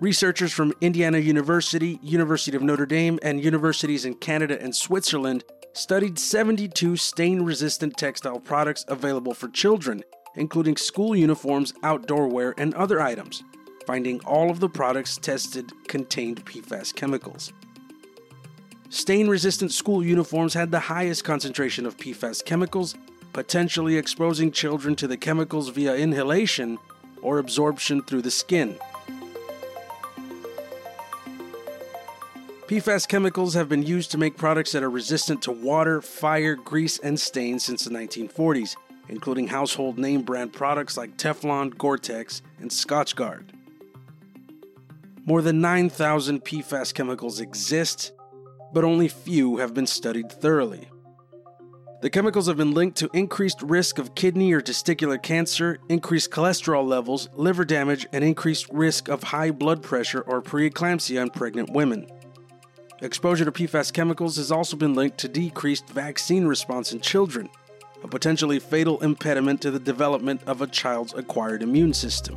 Researchers 0.00 0.52
from 0.52 0.74
Indiana 0.80 1.18
University, 1.18 1.98
University 2.02 2.56
of 2.56 2.62
Notre 2.62 2.84
Dame, 2.84 3.18
and 3.22 3.42
universities 3.42 4.04
in 4.04 4.14
Canada 4.14 4.60
and 4.60 4.74
Switzerland 4.74 5.44
studied 5.72 6.18
72 6.18 6.96
stain 6.96 7.42
resistant 7.42 7.96
textile 7.96 8.40
products 8.40 8.84
available 8.88 9.32
for 9.34 9.48
children, 9.48 10.02
including 10.34 10.76
school 10.76 11.16
uniforms, 11.16 11.72
outdoor 11.84 12.28
wear, 12.28 12.54
and 12.58 12.74
other 12.74 13.00
items 13.00 13.42
finding 13.86 14.20
all 14.20 14.50
of 14.50 14.60
the 14.60 14.68
products 14.68 15.16
tested 15.16 15.72
contained 15.88 16.44
PFAS 16.44 16.94
chemicals. 16.94 17.52
Stain 18.90 19.28
resistant 19.28 19.72
school 19.72 20.04
uniforms 20.04 20.54
had 20.54 20.70
the 20.70 20.80
highest 20.80 21.24
concentration 21.24 21.84
of 21.86 21.96
PFAS 21.96 22.44
chemicals, 22.44 22.94
potentially 23.32 23.96
exposing 23.96 24.52
children 24.52 24.94
to 24.94 25.08
the 25.08 25.16
chemicals 25.16 25.68
via 25.70 25.96
inhalation 25.96 26.78
or 27.20 27.38
absorption 27.38 28.02
through 28.02 28.22
the 28.22 28.30
skin. 28.30 28.78
PFAS 32.68 33.06
chemicals 33.08 33.54
have 33.54 33.68
been 33.68 33.82
used 33.82 34.10
to 34.12 34.18
make 34.18 34.36
products 34.36 34.72
that 34.72 34.82
are 34.82 34.90
resistant 34.90 35.42
to 35.42 35.52
water, 35.52 36.00
fire, 36.00 36.54
grease, 36.54 36.98
and 36.98 37.18
stains 37.18 37.64
since 37.64 37.84
the 37.84 37.90
1940s, 37.90 38.76
including 39.08 39.48
household 39.48 39.98
name 39.98 40.22
brand 40.22 40.52
products 40.52 40.96
like 40.96 41.16
Teflon, 41.16 41.76
Gore 41.76 41.98
Tex, 41.98 42.42
and 42.60 42.70
Scotchgard. 42.70 43.53
More 45.26 45.40
than 45.40 45.62
9,000 45.62 46.44
PFAS 46.44 46.92
chemicals 46.92 47.40
exist, 47.40 48.12
but 48.74 48.84
only 48.84 49.08
few 49.08 49.56
have 49.56 49.72
been 49.72 49.86
studied 49.86 50.30
thoroughly. 50.30 50.90
The 52.02 52.10
chemicals 52.10 52.46
have 52.46 52.58
been 52.58 52.74
linked 52.74 52.98
to 52.98 53.08
increased 53.14 53.62
risk 53.62 53.98
of 53.98 54.14
kidney 54.14 54.52
or 54.52 54.60
testicular 54.60 55.22
cancer, 55.22 55.78
increased 55.88 56.30
cholesterol 56.30 56.86
levels, 56.86 57.30
liver 57.32 57.64
damage, 57.64 58.06
and 58.12 58.22
increased 58.22 58.68
risk 58.70 59.08
of 59.08 59.22
high 59.22 59.50
blood 59.50 59.82
pressure 59.82 60.20
or 60.20 60.42
preeclampsia 60.42 61.22
in 61.22 61.30
pregnant 61.30 61.70
women. 61.70 62.06
Exposure 63.00 63.46
to 63.46 63.52
PFAS 63.52 63.94
chemicals 63.94 64.36
has 64.36 64.52
also 64.52 64.76
been 64.76 64.92
linked 64.92 65.16
to 65.18 65.28
decreased 65.28 65.88
vaccine 65.88 66.44
response 66.44 66.92
in 66.92 67.00
children, 67.00 67.48
a 68.02 68.08
potentially 68.08 68.58
fatal 68.58 69.00
impediment 69.00 69.62
to 69.62 69.70
the 69.70 69.80
development 69.80 70.42
of 70.46 70.60
a 70.60 70.66
child's 70.66 71.14
acquired 71.14 71.62
immune 71.62 71.94
system. 71.94 72.36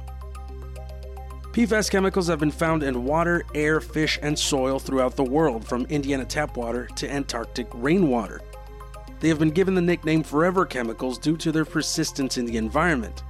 PFAS 1.57 1.89
chemicals 1.89 2.27
have 2.27 2.39
been 2.39 2.51
found 2.51 2.83
in 2.83 3.03
water, 3.03 3.43
air, 3.55 3.81
fish, 3.81 4.19
and 4.21 4.37
soil 4.37 4.77
throughout 4.77 5.15
the 5.15 5.23
world, 5.23 5.67
from 5.67 5.85
Indiana 5.85 6.23
tap 6.23 6.55
water 6.55 6.85
to 6.97 7.11
Antarctic 7.11 7.65
rainwater. 7.73 8.41
They 9.19 9.27
have 9.29 9.39
been 9.39 9.49
given 9.49 9.73
the 9.73 9.81
nickname 9.81 10.21
forever 10.21 10.67
chemicals 10.67 11.17
due 11.17 11.35
to 11.37 11.51
their 11.51 11.65
persistence 11.65 12.37
in 12.37 12.45
the 12.45 12.57
environment. 12.57 13.23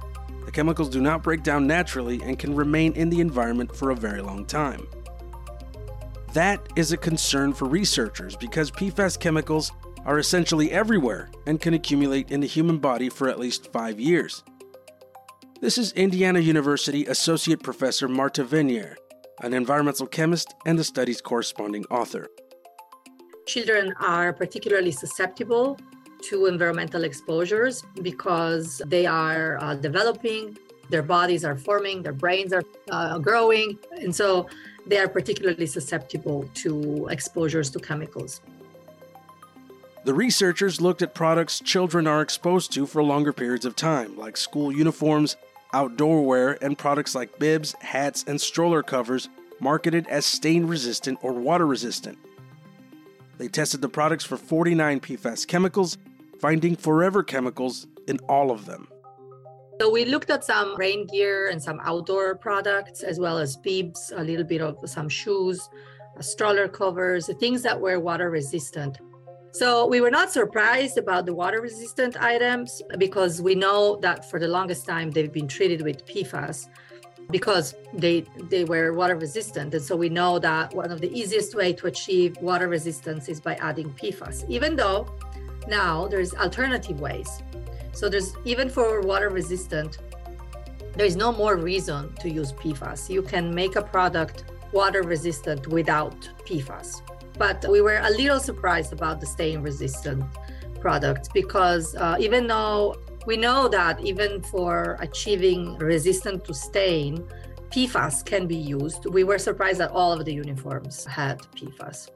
The 0.44 0.50
chemicals 0.50 0.90
do 0.90 1.00
not 1.00 1.22
break 1.22 1.42
down 1.42 1.66
naturally 1.66 2.20
and 2.22 2.38
can 2.38 2.54
remain 2.54 2.92
in 2.92 3.08
the 3.08 3.22
environment 3.22 3.74
for 3.74 3.92
a 3.92 3.96
very 3.96 4.20
long 4.20 4.44
time. 4.44 4.86
That 6.34 6.60
is 6.76 6.92
a 6.92 6.98
concern 6.98 7.54
for 7.54 7.64
researchers 7.66 8.36
because 8.36 8.70
PFAS 8.70 9.18
chemicals 9.18 9.72
are 10.04 10.18
essentially 10.18 10.70
everywhere 10.70 11.30
and 11.46 11.62
can 11.62 11.72
accumulate 11.72 12.30
in 12.30 12.40
the 12.40 12.46
human 12.46 12.76
body 12.76 13.08
for 13.08 13.30
at 13.30 13.38
least 13.38 13.72
five 13.72 13.98
years. 13.98 14.44
This 15.60 15.76
is 15.76 15.90
Indiana 15.94 16.38
University 16.38 17.04
Associate 17.06 17.60
Professor 17.60 18.06
Marta 18.06 18.44
Venier, 18.44 18.94
an 19.42 19.52
environmental 19.52 20.06
chemist 20.06 20.54
and 20.64 20.78
the 20.78 20.84
study's 20.84 21.20
corresponding 21.20 21.84
author. 21.86 22.28
Children 23.44 23.92
are 24.00 24.32
particularly 24.32 24.92
susceptible 24.92 25.76
to 26.22 26.46
environmental 26.46 27.02
exposures 27.02 27.82
because 28.02 28.80
they 28.86 29.04
are 29.04 29.58
uh, 29.60 29.74
developing, 29.74 30.56
their 30.90 31.02
bodies 31.02 31.44
are 31.44 31.56
forming, 31.56 32.04
their 32.04 32.12
brains 32.12 32.52
are 32.52 32.62
uh, 32.92 33.18
growing, 33.18 33.76
and 34.00 34.14
so 34.14 34.46
they 34.86 34.98
are 34.98 35.08
particularly 35.08 35.66
susceptible 35.66 36.48
to 36.54 37.08
exposures 37.08 37.68
to 37.70 37.80
chemicals. 37.80 38.42
The 40.04 40.14
researchers 40.14 40.80
looked 40.80 41.02
at 41.02 41.14
products 41.14 41.58
children 41.60 42.06
are 42.06 42.22
exposed 42.22 42.72
to 42.74 42.86
for 42.86 43.02
longer 43.02 43.32
periods 43.32 43.66
of 43.66 43.74
time, 43.74 44.16
like 44.16 44.36
school 44.36 44.70
uniforms, 44.70 45.36
outdoor 45.72 46.24
wear, 46.24 46.62
and 46.62 46.76
products 46.76 47.14
like 47.14 47.38
bibs, 47.38 47.74
hats, 47.80 48.24
and 48.26 48.40
stroller 48.40 48.82
covers 48.82 49.28
marketed 49.60 50.06
as 50.08 50.24
stain 50.24 50.66
resistant 50.66 51.18
or 51.22 51.32
water 51.32 51.66
resistant. 51.66 52.18
They 53.38 53.48
tested 53.48 53.80
the 53.80 53.88
products 53.88 54.24
for 54.24 54.36
49 54.36 55.00
PFAS 55.00 55.46
chemicals, 55.46 55.98
finding 56.40 56.76
forever 56.76 57.22
chemicals 57.22 57.86
in 58.06 58.18
all 58.28 58.50
of 58.50 58.66
them. 58.66 58.88
So 59.80 59.90
we 59.90 60.04
looked 60.04 60.30
at 60.30 60.44
some 60.44 60.76
rain 60.76 61.06
gear 61.06 61.48
and 61.48 61.62
some 61.62 61.78
outdoor 61.84 62.34
products, 62.34 63.04
as 63.04 63.20
well 63.20 63.38
as 63.38 63.56
bibs, 63.56 64.12
a 64.16 64.24
little 64.24 64.44
bit 64.44 64.60
of 64.60 64.76
some 64.86 65.08
shoes, 65.08 65.68
uh, 66.16 66.22
stroller 66.22 66.66
covers, 66.66 67.30
things 67.38 67.62
that 67.62 67.80
were 67.80 68.00
water 68.00 68.28
resistant. 68.28 68.98
So 69.52 69.86
we 69.86 70.00
were 70.00 70.10
not 70.10 70.30
surprised 70.30 70.98
about 70.98 71.26
the 71.26 71.34
water 71.34 71.60
resistant 71.60 72.16
items 72.20 72.82
because 72.98 73.40
we 73.40 73.54
know 73.54 73.96
that 74.02 74.28
for 74.30 74.38
the 74.38 74.48
longest 74.48 74.86
time 74.86 75.10
they've 75.10 75.32
been 75.32 75.48
treated 75.48 75.82
with 75.82 76.04
PFAS 76.06 76.68
because 77.30 77.74
they 77.94 78.24
they 78.50 78.64
were 78.64 78.92
water 78.92 79.16
resistant. 79.16 79.74
And 79.74 79.82
so 79.82 79.96
we 79.96 80.08
know 80.08 80.38
that 80.38 80.74
one 80.74 80.90
of 80.90 81.00
the 81.00 81.10
easiest 81.12 81.54
way 81.54 81.72
to 81.74 81.86
achieve 81.86 82.36
water 82.40 82.68
resistance 82.68 83.28
is 83.28 83.40
by 83.40 83.54
adding 83.56 83.90
PFAS 83.90 84.48
even 84.48 84.76
though 84.76 85.08
now 85.66 86.06
there's 86.08 86.34
alternative 86.34 87.00
ways. 87.00 87.42
So 87.92 88.08
there's 88.08 88.34
even 88.44 88.68
for 88.68 89.00
water 89.00 89.30
resistant 89.30 89.98
there 90.94 91.06
is 91.06 91.16
no 91.16 91.30
more 91.30 91.56
reason 91.56 92.12
to 92.20 92.28
use 92.28 92.52
PFAS 92.52 93.08
you 93.08 93.22
can 93.22 93.54
make 93.54 93.76
a 93.76 93.82
product 93.82 94.44
water 94.72 95.02
resistant 95.02 95.68
without 95.68 96.28
PFAS 96.44 97.02
but 97.38 97.64
we 97.70 97.80
were 97.80 98.00
a 98.02 98.10
little 98.10 98.40
surprised 98.40 98.92
about 98.92 99.20
the 99.20 99.26
stain 99.26 99.60
resistant 99.62 100.24
product 100.80 101.30
because 101.32 101.94
uh, 101.96 102.16
even 102.18 102.46
though 102.46 102.96
we 103.26 103.36
know 103.36 103.68
that 103.68 104.00
even 104.00 104.42
for 104.42 104.96
achieving 105.00 105.76
resistant 105.78 106.44
to 106.44 106.54
stain, 106.54 107.26
PFAS 107.70 108.24
can 108.24 108.46
be 108.46 108.56
used. 108.56 109.06
We 109.06 109.24
were 109.24 109.38
surprised 109.38 109.80
that 109.80 109.90
all 109.90 110.12
of 110.12 110.24
the 110.24 110.32
uniforms 110.32 111.04
had 111.04 111.40
PFAS. 111.54 112.10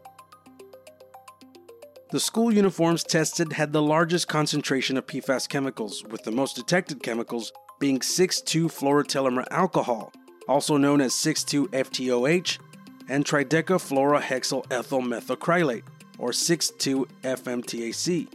The 2.11 2.20
school 2.20 2.52
uniforms 2.52 3.04
tested 3.04 3.52
had 3.54 3.72
the 3.72 3.82
largest 3.82 4.28
concentration 4.28 4.96
of 4.96 5.06
PFAS 5.06 5.48
chemicals, 5.48 6.04
with 6.04 6.22
the 6.24 6.30
most 6.30 6.56
detected 6.56 7.02
chemicals 7.02 7.52
being 7.80 8.00
6,2 8.00 8.66
fluorotelomer 8.66 9.44
alcohol, 9.50 10.12
also 10.46 10.76
known 10.76 11.00
as 11.00 11.12
6,2 11.12 11.68
FTOH, 11.68 12.58
and 13.08 13.24
tridecafluorohexyl 13.24 14.70
ethyl 14.70 15.02
methacrylate, 15.02 15.82
or 16.18 16.30
6,2 16.30 17.06
FTMAC. 17.22 18.28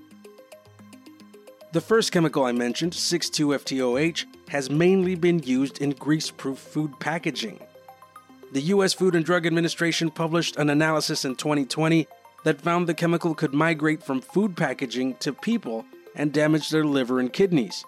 The 1.74 1.82
first 1.82 2.12
chemical 2.12 2.46
I 2.46 2.54
mentioned, 2.54 2.94
6,2-FTOH, 2.94 4.26
has 4.50 4.70
mainly 4.70 5.16
been 5.16 5.40
used 5.40 5.82
in 5.82 5.92
grease-proof 5.92 6.58
food 6.58 7.00
packaging. 7.00 7.60
The 8.54 8.62
US 8.62 8.94
Food 8.94 9.16
and 9.16 9.26
Drug 9.26 9.46
Administration 9.46 10.10
published 10.10 10.56
an 10.56 10.70
analysis 10.70 11.26
in 11.26 11.36
2020 11.36 12.08
that 12.46 12.62
found 12.62 12.88
the 12.88 12.94
chemical 12.94 13.36
could 13.36 13.54
migrate 13.54 14.02
from 14.02 14.22
food 14.22 14.56
packaging 14.56 15.16
to 15.16 15.34
people 15.34 15.86
and 16.16 16.32
damage 16.32 16.70
their 16.70 16.86
liver 16.86 17.20
and 17.20 17.34
kidneys. 17.34 17.84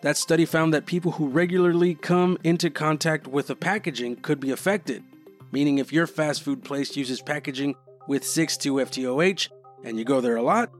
That 0.00 0.16
study 0.16 0.46
found 0.46 0.72
that 0.72 0.86
people 0.86 1.12
who 1.12 1.28
regularly 1.28 1.94
come 1.94 2.38
into 2.42 2.70
contact 2.70 3.26
with 3.26 3.48
the 3.48 3.56
packaging 3.56 4.16
could 4.16 4.40
be 4.40 4.50
affected, 4.50 5.04
meaning 5.52 5.78
if 5.78 5.92
your 5.92 6.06
fast 6.06 6.42
food 6.42 6.64
place 6.64 6.96
uses 6.96 7.20
packaging 7.22 7.74
with 8.08 8.22
6,2-FTOH 8.22 9.48
and 9.84 9.98
you 9.98 10.04
go 10.04 10.20
there 10.20 10.36
a 10.36 10.42
lot, 10.42 10.70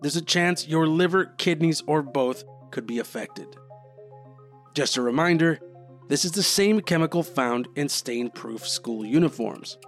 there's 0.00 0.16
a 0.16 0.22
chance 0.22 0.66
your 0.66 0.86
liver, 0.86 1.26
kidneys, 1.38 1.82
or 1.86 2.02
both 2.02 2.44
could 2.70 2.86
be 2.86 2.98
affected. 2.98 3.46
Just 4.74 4.96
a 4.96 5.02
reminder 5.02 5.60
this 6.08 6.24
is 6.24 6.32
the 6.32 6.42
same 6.42 6.80
chemical 6.80 7.22
found 7.22 7.68
in 7.76 7.88
stain 7.88 8.30
proof 8.30 8.66
school 8.66 9.04
uniforms. 9.04 9.78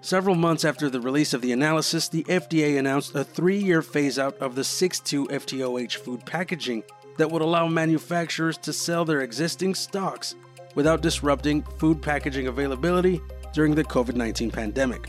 Several 0.00 0.34
months 0.34 0.64
after 0.64 0.88
the 0.88 1.00
release 1.00 1.34
of 1.34 1.42
the 1.42 1.52
analysis, 1.52 2.08
the 2.08 2.24
FDA 2.24 2.78
announced 2.78 3.14
a 3.14 3.24
three 3.24 3.58
year 3.58 3.82
phase 3.82 4.18
out 4.18 4.36
of 4.38 4.54
the 4.54 4.62
6,2 4.62 5.28
FTOH 5.28 5.96
food 5.96 6.24
packaging 6.24 6.82
that 7.16 7.30
would 7.30 7.42
allow 7.42 7.66
manufacturers 7.66 8.56
to 8.58 8.72
sell 8.72 9.04
their 9.04 9.20
existing 9.20 9.74
stocks 9.74 10.34
without 10.78 11.02
disrupting 11.02 11.60
food 11.76 12.00
packaging 12.00 12.46
availability 12.46 13.20
during 13.52 13.74
the 13.74 13.82
COVID 13.82 14.14
19 14.14 14.48
pandemic. 14.48 15.08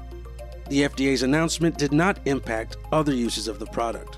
The 0.67 0.81
FDA's 0.81 1.21
announcement 1.21 1.77
did 1.77 1.93
not 1.93 2.17
impact 2.25 2.77
other 2.91 3.13
uses 3.13 3.47
of 3.47 3.59
the 3.59 3.67
product. 3.67 4.17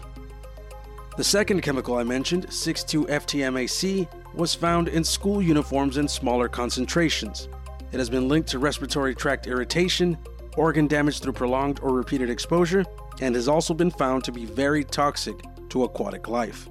The 1.17 1.25
second 1.25 1.59
chemical 1.59 1.97
I 1.97 2.03
mentioned, 2.03 2.47
6,2-FTMAC, 2.47 4.07
was 4.33 4.55
found 4.55 4.87
in 4.87 5.03
school 5.03 5.41
uniforms 5.41 5.97
in 5.97 6.07
smaller 6.07 6.47
concentrations. 6.47 7.49
It 7.91 7.97
has 7.97 8.09
been 8.09 8.29
linked 8.29 8.47
to 8.51 8.57
respiratory 8.57 9.13
tract 9.13 9.45
irritation, 9.45 10.17
organ 10.55 10.87
damage 10.87 11.19
through 11.19 11.33
prolonged 11.33 11.81
or 11.81 11.93
repeated 11.93 12.29
exposure, 12.29 12.85
and 13.19 13.35
has 13.35 13.49
also 13.49 13.73
been 13.73 13.91
found 13.91 14.23
to 14.23 14.31
be 14.31 14.45
very 14.45 14.85
toxic 14.85 15.35
to 15.67 15.83
aquatic 15.83 16.29
life. 16.29 16.69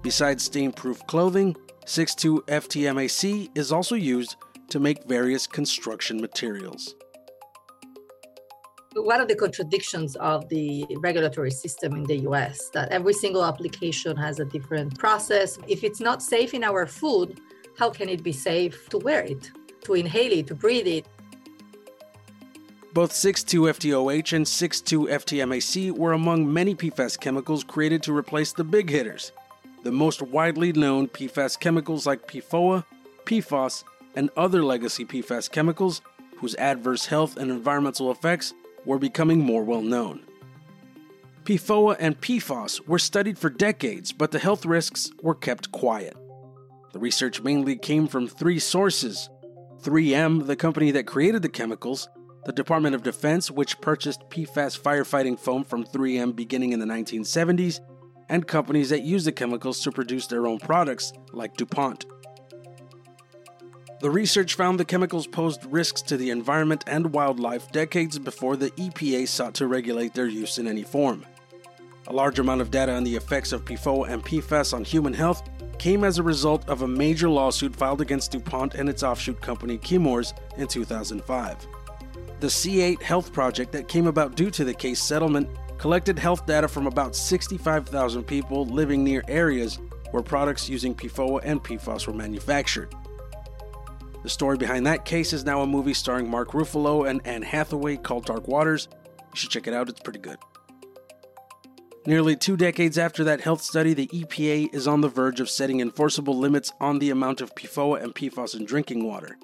Besides 0.00 0.44
stain 0.44 0.72
proof 0.72 1.06
clothing, 1.06 1.54
6,2-FTMAC 1.88 3.50
is 3.56 3.72
also 3.72 3.94
used 3.94 4.36
to 4.68 4.78
make 4.78 5.04
various 5.08 5.46
construction 5.46 6.20
materials 6.20 6.94
one 9.02 9.20
of 9.20 9.28
the 9.28 9.34
contradictions 9.34 10.16
of 10.16 10.48
the 10.48 10.86
regulatory 10.98 11.50
system 11.50 11.94
in 11.94 12.04
the 12.04 12.18
US 12.28 12.68
that 12.70 12.90
every 12.90 13.12
single 13.12 13.44
application 13.44 14.16
has 14.16 14.40
a 14.40 14.44
different 14.44 14.98
process. 14.98 15.58
If 15.66 15.84
it's 15.84 16.00
not 16.00 16.22
safe 16.22 16.54
in 16.54 16.64
our 16.64 16.86
food, 16.86 17.40
how 17.78 17.90
can 17.90 18.08
it 18.08 18.22
be 18.22 18.32
safe 18.32 18.88
to 18.88 18.98
wear 18.98 19.22
it, 19.22 19.50
to 19.84 19.94
inhale 19.94 20.32
it, 20.32 20.46
to 20.48 20.54
breathe 20.54 20.86
it? 20.86 21.06
Both 22.92 23.12
6,2-FTOH 23.12 24.32
and 24.32 24.44
6,2-FTMAC 24.44 25.96
were 25.96 26.12
among 26.12 26.52
many 26.52 26.74
PFAS 26.74 27.20
chemicals 27.20 27.62
created 27.62 28.02
to 28.04 28.16
replace 28.16 28.52
the 28.52 28.64
big 28.64 28.90
hitters. 28.90 29.32
The 29.82 29.92
most 29.92 30.22
widely 30.22 30.72
known 30.72 31.08
PFAS 31.08 31.58
chemicals 31.58 32.06
like 32.06 32.26
PFOA, 32.26 32.84
PFOS, 33.24 33.84
and 34.14 34.30
other 34.36 34.64
legacy 34.64 35.04
PFAS 35.04 35.50
chemicals 35.50 36.02
whose 36.38 36.54
adverse 36.56 37.06
health 37.06 37.36
and 37.36 37.50
environmental 37.50 38.10
effects 38.10 38.54
were 38.84 38.98
becoming 38.98 39.40
more 39.40 39.64
well 39.64 39.82
known. 39.82 40.24
PFOA 41.44 41.96
and 41.98 42.20
PFOS 42.20 42.86
were 42.86 42.98
studied 42.98 43.38
for 43.38 43.50
decades, 43.50 44.12
but 44.12 44.32
the 44.32 44.38
health 44.38 44.66
risks 44.66 45.10
were 45.22 45.34
kept 45.34 45.72
quiet. 45.72 46.16
The 46.92 46.98
research 46.98 47.42
mainly 47.42 47.76
came 47.76 48.06
from 48.06 48.28
three 48.28 48.58
sources 48.58 49.30
3M, 49.82 50.46
the 50.46 50.56
company 50.56 50.90
that 50.90 51.06
created 51.06 51.42
the 51.42 51.48
chemicals, 51.48 52.08
the 52.44 52.52
Department 52.52 52.94
of 52.94 53.02
Defense, 53.02 53.50
which 53.50 53.80
purchased 53.80 54.28
PFAS 54.28 54.78
firefighting 54.78 55.38
foam 55.38 55.64
from 55.64 55.84
3M 55.84 56.34
beginning 56.34 56.72
in 56.72 56.80
the 56.80 56.86
1970s, 56.86 57.80
and 58.28 58.46
companies 58.46 58.90
that 58.90 59.02
use 59.02 59.24
the 59.24 59.32
chemicals 59.32 59.80
to 59.80 59.92
produce 59.92 60.26
their 60.26 60.46
own 60.46 60.58
products, 60.58 61.12
like 61.32 61.56
DuPont. 61.56 62.06
The 64.00 64.10
research 64.10 64.54
found 64.54 64.78
the 64.78 64.84
chemicals 64.84 65.26
posed 65.26 65.64
risks 65.64 66.02
to 66.02 66.16
the 66.16 66.30
environment 66.30 66.84
and 66.86 67.12
wildlife 67.12 67.72
decades 67.72 68.18
before 68.18 68.56
the 68.56 68.70
EPA 68.72 69.26
sought 69.26 69.54
to 69.54 69.66
regulate 69.66 70.14
their 70.14 70.28
use 70.28 70.58
in 70.58 70.68
any 70.68 70.84
form. 70.84 71.26
A 72.06 72.12
large 72.12 72.38
amount 72.38 72.60
of 72.60 72.70
data 72.70 72.94
on 72.94 73.02
the 73.02 73.16
effects 73.16 73.52
of 73.52 73.64
PFOA 73.64 74.08
and 74.08 74.24
PFAS 74.24 74.72
on 74.72 74.84
human 74.84 75.12
health 75.12 75.42
came 75.78 76.04
as 76.04 76.18
a 76.18 76.22
result 76.22 76.68
of 76.68 76.82
a 76.82 76.88
major 76.88 77.28
lawsuit 77.28 77.74
filed 77.74 78.00
against 78.00 78.30
DuPont 78.30 78.74
and 78.74 78.88
its 78.88 79.02
offshoot 79.02 79.40
company 79.40 79.78
Chemours 79.78 80.32
in 80.56 80.68
2005. 80.68 81.66
The 82.40 82.46
C8 82.46 83.02
Health 83.02 83.32
Project 83.32 83.72
that 83.72 83.88
came 83.88 84.06
about 84.06 84.36
due 84.36 84.50
to 84.52 84.64
the 84.64 84.74
case 84.74 85.02
settlement 85.02 85.48
collected 85.78 86.18
health 86.18 86.44
data 86.44 86.68
from 86.68 86.86
about 86.86 87.14
65,000 87.14 88.24
people 88.24 88.66
living 88.66 89.04
near 89.04 89.22
areas 89.28 89.78
where 90.10 90.22
products 90.22 90.68
using 90.68 90.94
PFOA 90.94 91.40
and 91.44 91.62
PFAS 91.62 92.06
were 92.06 92.12
manufactured. 92.12 92.94
The 94.22 94.28
story 94.28 94.56
behind 94.56 94.86
that 94.86 95.04
case 95.04 95.32
is 95.32 95.44
now 95.44 95.62
a 95.62 95.66
movie 95.66 95.94
starring 95.94 96.28
Mark 96.28 96.50
Ruffalo 96.50 97.08
and 97.08 97.24
Anne 97.24 97.42
Hathaway 97.42 97.96
called 97.96 98.26
Dark 98.26 98.48
Waters. 98.48 98.88
You 98.92 99.36
should 99.36 99.50
check 99.50 99.66
it 99.66 99.74
out, 99.74 99.88
it's 99.88 100.00
pretty 100.00 100.18
good. 100.18 100.38
Nearly 102.06 102.36
two 102.36 102.56
decades 102.56 102.98
after 102.98 103.22
that 103.24 103.42
health 103.42 103.62
study, 103.62 103.94
the 103.94 104.08
EPA 104.08 104.74
is 104.74 104.88
on 104.88 105.02
the 105.02 105.08
verge 105.08 105.40
of 105.40 105.50
setting 105.50 105.80
enforceable 105.80 106.36
limits 106.36 106.72
on 106.80 106.98
the 106.98 107.10
amount 107.10 107.40
of 107.40 107.54
PFOA 107.54 108.02
and 108.02 108.14
PFAS 108.14 108.58
in 108.58 108.64
drinking 108.64 109.04
water. 109.04 109.38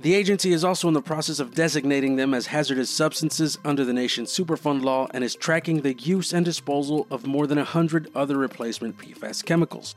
The 0.00 0.14
agency 0.14 0.54
is 0.54 0.64
also 0.64 0.88
in 0.88 0.94
the 0.94 1.02
process 1.02 1.40
of 1.40 1.54
designating 1.54 2.16
them 2.16 2.32
as 2.32 2.46
hazardous 2.46 2.88
substances 2.88 3.58
under 3.66 3.84
the 3.84 3.92
nation's 3.92 4.30
Superfund 4.30 4.82
law 4.82 5.06
and 5.12 5.22
is 5.22 5.34
tracking 5.34 5.82
the 5.82 5.92
use 5.92 6.32
and 6.32 6.42
disposal 6.42 7.06
of 7.10 7.26
more 7.26 7.46
than 7.46 7.58
100 7.58 8.10
other 8.14 8.38
replacement 8.38 8.96
PFAS 8.96 9.44
chemicals. 9.44 9.94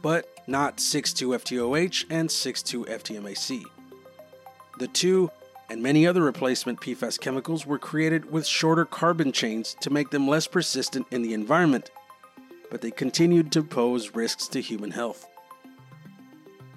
But 0.00 0.30
not 0.46 0.78
6,2-FTOH 0.78 2.06
and 2.08 2.30
6,2-FTMAC. 2.30 3.64
The 4.78 4.88
two 4.88 5.30
and 5.68 5.82
many 5.82 6.06
other 6.06 6.22
replacement 6.22 6.80
PFAS 6.80 7.20
chemicals 7.20 7.66
were 7.66 7.78
created 7.78 8.32
with 8.32 8.46
shorter 8.46 8.86
carbon 8.86 9.30
chains 9.30 9.76
to 9.82 9.90
make 9.90 10.08
them 10.08 10.26
less 10.26 10.46
persistent 10.46 11.06
in 11.10 11.20
the 11.20 11.34
environment, 11.34 11.90
but 12.70 12.80
they 12.80 12.92
continued 12.92 13.52
to 13.52 13.62
pose 13.62 14.14
risks 14.14 14.48
to 14.48 14.62
human 14.62 14.92
health. 14.92 15.26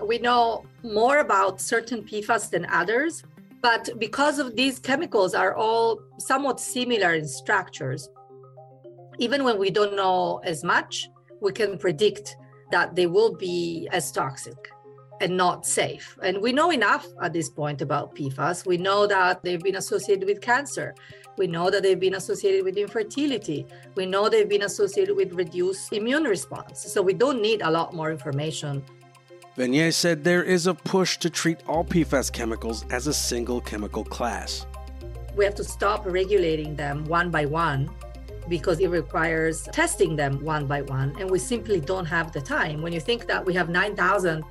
We 0.05 0.17
know 0.19 0.65
more 0.83 1.19
about 1.19 1.61
certain 1.61 2.03
PFAS 2.03 2.49
than 2.49 2.65
others, 2.65 3.23
but 3.61 3.89
because 3.99 4.39
of 4.39 4.55
these 4.55 4.79
chemicals 4.79 5.33
are 5.35 5.55
all 5.55 6.01
somewhat 6.17 6.59
similar 6.59 7.13
in 7.13 7.27
structures, 7.27 8.09
even 9.19 9.43
when 9.43 9.59
we 9.59 9.69
don't 9.69 9.95
know 9.95 10.41
as 10.43 10.63
much, 10.63 11.09
we 11.41 11.51
can 11.51 11.77
predict 11.77 12.37
that 12.71 12.95
they 12.95 13.07
will 13.07 13.35
be 13.35 13.87
as 13.91 14.11
toxic 14.11 14.71
and 15.19 15.37
not 15.37 15.65
safe. 15.65 16.17
And 16.23 16.41
we 16.41 16.51
know 16.51 16.71
enough 16.71 17.05
at 17.21 17.33
this 17.33 17.49
point 17.49 17.81
about 17.81 18.15
PFAS. 18.15 18.65
We 18.65 18.77
know 18.77 19.05
that 19.05 19.43
they've 19.43 19.61
been 19.61 19.75
associated 19.75 20.25
with 20.25 20.41
cancer. 20.41 20.95
We 21.37 21.45
know 21.45 21.69
that 21.69 21.83
they've 21.83 21.99
been 21.99 22.15
associated 22.15 22.65
with 22.65 22.77
infertility. 22.77 23.67
We 23.95 24.07
know 24.07 24.29
they've 24.29 24.49
been 24.49 24.63
associated 24.63 25.15
with 25.15 25.33
reduced 25.33 25.93
immune 25.93 26.23
response. 26.23 26.79
So 26.91 27.01
we 27.01 27.13
don't 27.13 27.41
need 27.41 27.61
a 27.61 27.69
lot 27.69 27.93
more 27.93 28.09
information. 28.11 28.83
Venier 29.57 29.93
said 29.93 30.23
there 30.23 30.43
is 30.43 30.65
a 30.65 30.73
push 30.73 31.17
to 31.17 31.29
treat 31.29 31.59
all 31.67 31.83
PFAS 31.83 32.31
chemicals 32.31 32.85
as 32.89 33.07
a 33.07 33.13
single 33.13 33.59
chemical 33.59 34.05
class. 34.05 34.65
We 35.35 35.43
have 35.43 35.55
to 35.55 35.63
stop 35.65 36.05
regulating 36.05 36.77
them 36.77 37.03
one 37.05 37.29
by 37.29 37.45
one 37.45 37.89
because 38.47 38.79
it 38.79 38.87
requires 38.87 39.63
testing 39.63 40.15
them 40.15 40.41
one 40.43 40.67
by 40.67 40.83
one, 40.83 41.13
and 41.19 41.29
we 41.29 41.37
simply 41.37 41.81
don't 41.81 42.05
have 42.05 42.31
the 42.31 42.39
time. 42.39 42.81
When 42.81 42.93
you 42.93 43.01
think 43.01 43.27
that 43.27 43.45
we 43.45 43.53
have 43.53 43.67
9,000 43.69 44.41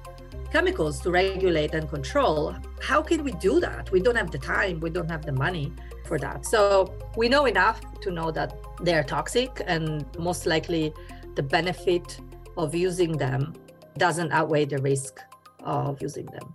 chemicals 0.52 1.00
to 1.00 1.10
regulate 1.10 1.74
and 1.74 1.88
control. 1.88 2.54
How 2.80 3.00
can 3.00 3.24
we 3.24 3.32
do 3.32 3.60
that? 3.60 3.90
We 3.90 4.00
don't 4.00 4.16
have 4.16 4.30
the 4.30 4.38
time, 4.38 4.80
we 4.80 4.90
don't 4.90 5.10
have 5.10 5.24
the 5.24 5.32
money 5.32 5.72
for 6.04 6.18
that. 6.18 6.44
So 6.44 6.92
we 7.16 7.28
know 7.28 7.46
enough 7.46 7.80
to 8.00 8.10
know 8.10 8.30
that 8.32 8.58
they're 8.82 9.04
toxic, 9.04 9.62
and 9.66 10.04
most 10.18 10.46
likely 10.46 10.92
the 11.36 11.42
benefit 11.42 12.20
of 12.56 12.74
using 12.74 13.16
them 13.16 13.54
doesn't 14.00 14.32
outweigh 14.32 14.64
the 14.64 14.78
risk 14.78 15.20
of 15.62 16.02
using 16.02 16.26
them. 16.26 16.52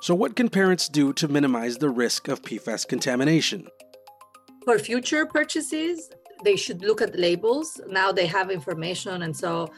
So, 0.00 0.14
what 0.14 0.34
can 0.34 0.48
parents 0.48 0.88
do 0.88 1.12
to 1.14 1.28
minimize 1.28 1.76
the 1.78 1.90
risk 1.90 2.28
of 2.28 2.42
PFAS 2.42 2.88
contamination? 2.88 3.68
For 4.64 4.78
future 4.78 5.26
purchases, 5.26 6.10
they 6.44 6.56
should 6.56 6.82
look 6.82 7.00
at 7.02 7.18
labels. 7.18 7.80
Now 7.88 8.12
they 8.12 8.26
have 8.26 8.50
information, 8.50 9.22
and 9.22 9.36
so 9.36 9.70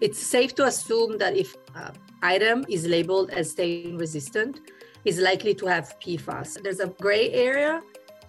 it's 0.00 0.18
safe 0.18 0.54
to 0.56 0.64
assume 0.66 1.18
that 1.18 1.36
if 1.36 1.56
uh, 1.74 1.90
item 2.22 2.64
is 2.68 2.86
labeled 2.86 3.30
as 3.30 3.50
stain 3.50 3.96
resistant 3.98 4.60
is 5.04 5.18
likely 5.18 5.54
to 5.54 5.66
have 5.66 5.96
PFAS. 6.02 6.62
There's 6.62 6.80
a 6.80 6.88
gray 7.04 7.30
area 7.32 7.82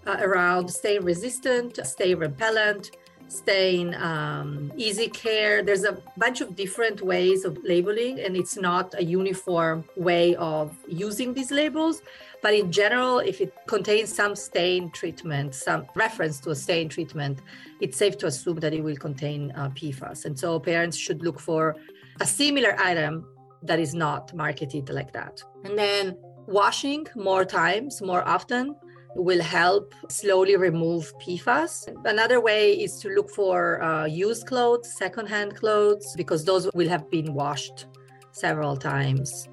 uh, 0.08 0.18
around 0.22 0.70
stain 0.70 1.04
resistant, 1.04 1.80
stain 1.86 2.18
repellent, 2.18 2.92
stain 3.32 3.96
um, 3.96 4.72
easy 4.76 5.08
care. 5.08 5.64
There's 5.64 5.84
a 5.84 5.98
bunch 6.18 6.42
of 6.42 6.56
different 6.56 7.02
ways 7.02 7.46
of 7.46 7.58
labeling, 7.64 8.20
and 8.20 8.36
it's 8.36 8.58
not 8.58 8.94
a 8.98 9.04
uniform 9.04 9.86
way 9.96 10.36
of 10.36 10.76
using 10.88 11.34
these 11.34 11.52
labels. 11.52 12.02
But 12.42 12.54
in 12.54 12.72
general, 12.72 13.20
if 13.20 13.40
it 13.40 13.54
contains 13.68 14.14
some 14.14 14.36
stain 14.36 14.92
treatment, 14.92 15.56
some 15.56 15.86
reference 15.96 16.40
to 16.42 16.50
a 16.50 16.56
stain 16.56 16.90
treatment, 16.90 17.40
it's 17.80 17.98
safe 17.98 18.18
to 18.20 18.28
assume 18.28 18.60
that 18.60 18.74
it 18.74 18.84
will 18.84 18.98
contain 18.98 19.52
uh, 19.52 19.70
PFAS. 19.70 20.26
And 20.26 20.38
so 20.38 20.60
parents 20.60 20.98
should 20.98 21.24
look 21.24 21.40
for 21.40 21.76
a 22.20 22.26
similar 22.26 22.76
item 22.80 23.26
that 23.64 23.80
is 23.80 23.94
not 23.94 24.34
marketed 24.34 24.90
like 24.90 25.14
that. 25.14 25.42
And 25.66 25.78
then 25.78 26.18
washing 26.48 27.08
more 27.16 27.46
times, 27.46 28.02
more 28.02 28.28
often, 28.28 28.76
will 29.16 29.42
help 29.42 29.94
slowly 30.10 30.56
remove 30.56 31.14
PFAS. 31.20 31.94
Another 32.06 32.40
way 32.40 32.74
is 32.74 32.98
to 33.00 33.10
look 33.10 33.30
for 33.30 33.82
uh, 33.82 34.06
used 34.06 34.48
clothes, 34.48 34.94
secondhand 34.98 35.56
clothes, 35.56 36.14
because 36.16 36.46
those 36.46 36.70
will 36.74 36.90
have 36.90 37.10
been 37.10 37.34
washed 37.34 37.88
several 38.32 38.78
times. 38.78 39.50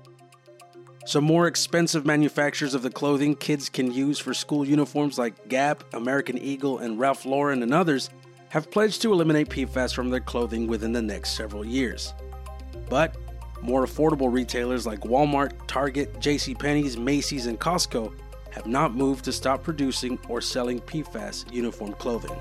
Some 1.07 1.25
more 1.25 1.47
expensive 1.47 2.05
manufacturers 2.05 2.75
of 2.75 2.83
the 2.83 2.91
clothing 2.91 3.35
kids 3.35 3.69
can 3.69 3.91
use 3.91 4.19
for 4.19 4.35
school 4.35 4.67
uniforms 4.67 5.19
like 5.19 5.49
Gap, 5.49 5.83
American 5.95 6.37
Eagle, 6.39 6.79
and 6.79 6.99
Ralph 7.01 7.25
Lauren 7.25 7.63
and 7.63 7.73
others 7.73 8.11
have 8.51 8.71
pledged 8.71 9.03
to 9.03 9.13
eliminate 9.13 9.49
PFAS 9.49 9.95
from 9.95 10.11
their 10.11 10.21
clothing 10.21 10.67
within 10.67 10.93
the 10.93 11.03
next 11.03 11.33
several 11.33 11.65
years. 11.65 12.15
But 12.89 13.17
more 13.63 13.85
affordable 13.85 14.33
retailers 14.33 14.87
like 14.87 15.01
Walmart, 15.01 15.53
Target, 15.67 16.15
JCPenney's, 16.21 16.97
Macy's, 16.97 17.47
and 17.47 17.59
Costco 17.59 18.13
have 18.51 18.67
not 18.67 18.95
moved 18.95 19.25
to 19.27 19.33
stop 19.33 19.63
producing 19.63 20.19
or 20.29 20.41
selling 20.41 20.81
PFAS 20.81 21.53
uniform 21.53 21.93
clothing. 21.95 22.39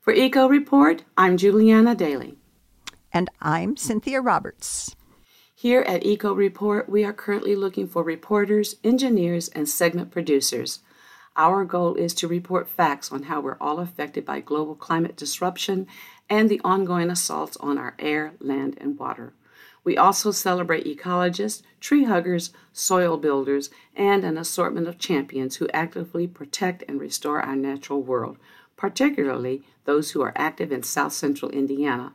For 0.00 0.14
Eco 0.14 0.48
Report, 0.48 1.04
I'm 1.18 1.36
Juliana 1.36 1.94
Daly. 1.94 2.38
And 3.12 3.28
I'm 3.42 3.76
Cynthia 3.76 4.20
Roberts. 4.22 4.96
Here 5.54 5.82
at 5.82 6.06
Eco 6.06 6.32
Report, 6.32 6.88
we 6.88 7.04
are 7.04 7.12
currently 7.12 7.56
looking 7.56 7.86
for 7.86 8.02
reporters, 8.02 8.76
engineers, 8.82 9.48
and 9.48 9.68
segment 9.68 10.10
producers. 10.10 10.80
Our 11.40 11.64
goal 11.64 11.94
is 11.94 12.14
to 12.14 12.26
report 12.26 12.68
facts 12.68 13.12
on 13.12 13.22
how 13.22 13.40
we're 13.40 13.56
all 13.60 13.78
affected 13.78 14.24
by 14.24 14.40
global 14.40 14.74
climate 14.74 15.16
disruption 15.16 15.86
and 16.28 16.48
the 16.48 16.60
ongoing 16.64 17.10
assaults 17.10 17.56
on 17.58 17.78
our 17.78 17.94
air, 18.00 18.32
land, 18.40 18.76
and 18.80 18.98
water. 18.98 19.34
We 19.84 19.96
also 19.96 20.32
celebrate 20.32 20.84
ecologists, 20.84 21.62
tree 21.78 22.04
huggers, 22.04 22.50
soil 22.72 23.16
builders, 23.18 23.70
and 23.94 24.24
an 24.24 24.36
assortment 24.36 24.88
of 24.88 24.98
champions 24.98 25.56
who 25.56 25.68
actively 25.72 26.26
protect 26.26 26.82
and 26.88 27.00
restore 27.00 27.40
our 27.40 27.54
natural 27.54 28.02
world, 28.02 28.36
particularly 28.76 29.62
those 29.84 30.10
who 30.10 30.20
are 30.22 30.32
active 30.34 30.72
in 30.72 30.82
South 30.82 31.12
Central 31.12 31.52
Indiana. 31.52 32.14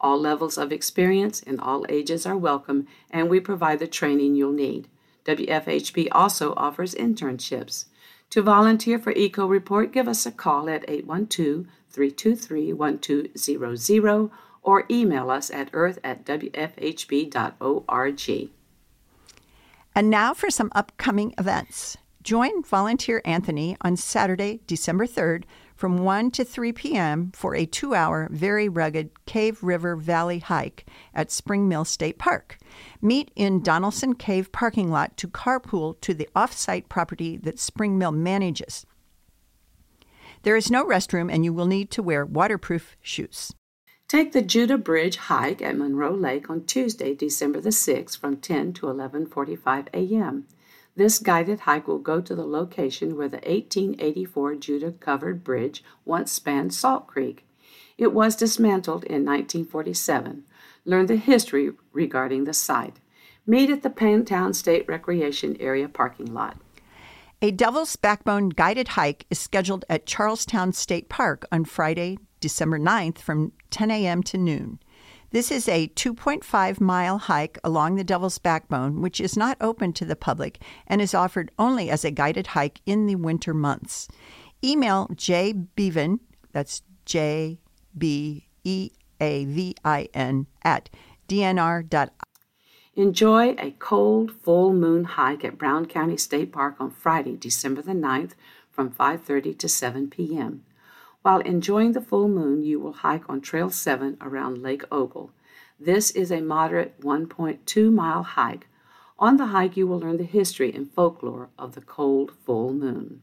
All 0.00 0.18
levels 0.18 0.56
of 0.56 0.72
experience 0.72 1.42
and 1.42 1.60
all 1.60 1.84
ages 1.90 2.24
are 2.24 2.38
welcome, 2.38 2.86
and 3.10 3.28
we 3.28 3.38
provide 3.38 3.80
the 3.80 3.86
training 3.86 4.34
you'll 4.34 4.50
need. 4.50 4.88
WFHB 5.26 6.08
also 6.10 6.54
offers 6.56 6.94
internships. 6.94 7.84
To 8.32 8.40
volunteer 8.40 8.98
for 8.98 9.12
Eco 9.12 9.46
Report, 9.46 9.92
give 9.92 10.08
us 10.08 10.24
a 10.24 10.32
call 10.32 10.70
at 10.70 10.88
812 10.88 11.66
323 11.90 12.72
1200 12.72 14.30
or 14.62 14.86
email 14.90 15.30
us 15.30 15.50
at 15.50 15.68
earth 15.74 15.98
at 16.02 16.24
wfhb.org. 16.24 17.40
And 19.94 20.08
now 20.08 20.32
for 20.32 20.48
some 20.48 20.72
upcoming 20.74 21.34
events. 21.36 21.98
Join 22.22 22.62
Volunteer 22.62 23.20
Anthony 23.26 23.76
on 23.82 23.98
Saturday, 23.98 24.60
December 24.66 25.06
3rd 25.06 25.44
from 25.82 25.98
1 25.98 26.30
to 26.30 26.44
3 26.44 26.70
p.m. 26.74 27.32
for 27.34 27.56
a 27.56 27.66
two 27.66 27.92
hour, 27.92 28.28
very 28.30 28.68
rugged 28.68 29.10
Cave 29.26 29.64
River 29.64 29.96
Valley 29.96 30.38
hike 30.38 30.86
at 31.12 31.32
Spring 31.32 31.68
Mill 31.68 31.84
State 31.84 32.20
Park. 32.20 32.56
Meet 33.00 33.32
in 33.34 33.64
Donaldson 33.64 34.14
Cave 34.14 34.52
parking 34.52 34.92
lot 34.92 35.16
to 35.16 35.26
carpool 35.26 36.00
to 36.02 36.14
the 36.14 36.28
off 36.36 36.52
site 36.52 36.88
property 36.88 37.36
that 37.38 37.58
Spring 37.58 37.98
Mill 37.98 38.12
manages. 38.12 38.86
There 40.44 40.54
is 40.54 40.70
no 40.70 40.86
restroom, 40.86 41.28
and 41.34 41.44
you 41.44 41.52
will 41.52 41.66
need 41.66 41.90
to 41.90 42.00
wear 42.00 42.24
waterproof 42.24 42.96
shoes. 43.00 43.52
Take 44.06 44.30
the 44.30 44.40
Judah 44.40 44.78
Bridge 44.78 45.16
hike 45.16 45.60
at 45.62 45.76
Monroe 45.76 46.14
Lake 46.14 46.48
on 46.48 46.64
Tuesday, 46.64 47.12
December 47.12 47.60
the 47.60 47.70
6th 47.70 48.16
from 48.16 48.36
10 48.36 48.72
to 48.74 48.86
11:45 48.86 49.88
a.m. 49.92 50.46
This 50.94 51.18
guided 51.18 51.60
hike 51.60 51.88
will 51.88 51.98
go 51.98 52.20
to 52.20 52.34
the 52.34 52.44
location 52.44 53.16
where 53.16 53.28
the 53.28 53.38
1884 53.38 54.56
Judah 54.56 54.92
Covered 54.92 55.42
Bridge 55.42 55.82
once 56.04 56.30
spanned 56.30 56.74
Salt 56.74 57.06
Creek. 57.06 57.46
It 57.96 58.12
was 58.12 58.36
dismantled 58.36 59.04
in 59.04 59.24
1947. 59.24 60.44
Learn 60.84 61.06
the 61.06 61.16
history 61.16 61.70
regarding 61.92 62.44
the 62.44 62.52
site. 62.52 63.00
Meet 63.46 63.70
at 63.70 63.82
the 63.82 63.90
Paynetown 63.90 64.54
State 64.54 64.86
Recreation 64.86 65.56
Area 65.60 65.88
parking 65.88 66.34
lot. 66.34 66.58
A 67.40 67.50
Devil's 67.50 67.96
Backbone 67.96 68.50
guided 68.50 68.88
hike 68.88 69.26
is 69.30 69.38
scheduled 69.38 69.84
at 69.88 70.06
Charlestown 70.06 70.72
State 70.72 71.08
Park 71.08 71.46
on 71.50 71.64
Friday, 71.64 72.18
December 72.38 72.78
9th 72.78 73.18
from 73.18 73.52
10 73.70 73.90
a.m. 73.90 74.22
to 74.24 74.38
noon. 74.38 74.78
This 75.32 75.50
is 75.50 75.66
a 75.66 75.88
2.5 75.88 76.78
mile 76.78 77.16
hike 77.16 77.58
along 77.64 77.96
the 77.96 78.04
Devil's 78.04 78.38
Backbone, 78.38 79.00
which 79.00 79.18
is 79.18 79.34
not 79.34 79.56
open 79.62 79.94
to 79.94 80.04
the 80.04 80.14
public 80.14 80.62
and 80.86 81.00
is 81.00 81.14
offered 81.14 81.50
only 81.58 81.88
as 81.88 82.04
a 82.04 82.10
guided 82.10 82.48
hike 82.48 82.82
in 82.84 83.06
the 83.06 83.14
winter 83.14 83.54
months. 83.54 84.08
Email 84.62 85.08
J 85.14 85.54
Beavin, 85.54 86.20
that's 86.52 86.82
J 87.06 87.58
B 87.96 88.46
E 88.62 88.90
A 89.22 89.46
V 89.46 89.74
I 89.82 90.08
N, 90.12 90.48
at 90.62 90.90
dnr.com. 91.28 92.10
Enjoy 92.94 93.54
a 93.58 93.70
cold 93.78 94.32
full 94.32 94.74
moon 94.74 95.04
hike 95.04 95.46
at 95.46 95.56
Brown 95.56 95.86
County 95.86 96.18
State 96.18 96.52
Park 96.52 96.76
on 96.78 96.90
Friday, 96.90 97.38
December 97.38 97.80
the 97.80 97.92
9th 97.92 98.32
from 98.70 98.90
5:30 98.90 99.58
to 99.58 99.66
7 99.66 100.10
p.m. 100.10 100.64
While 101.22 101.40
enjoying 101.40 101.92
the 101.92 102.00
full 102.00 102.28
moon, 102.28 102.64
you 102.64 102.80
will 102.80 102.92
hike 102.92 103.28
on 103.28 103.40
Trail 103.40 103.70
7 103.70 104.16
around 104.20 104.60
Lake 104.60 104.82
Ogle. 104.90 105.30
This 105.78 106.10
is 106.10 106.32
a 106.32 106.40
moderate 106.40 107.00
1.2 107.00 107.92
mile 107.92 108.24
hike. 108.24 108.66
On 109.20 109.36
the 109.36 109.46
hike, 109.46 109.76
you 109.76 109.86
will 109.86 110.00
learn 110.00 110.16
the 110.16 110.24
history 110.24 110.74
and 110.74 110.92
folklore 110.92 111.50
of 111.56 111.76
the 111.76 111.80
cold 111.80 112.32
full 112.44 112.72
moon. 112.72 113.22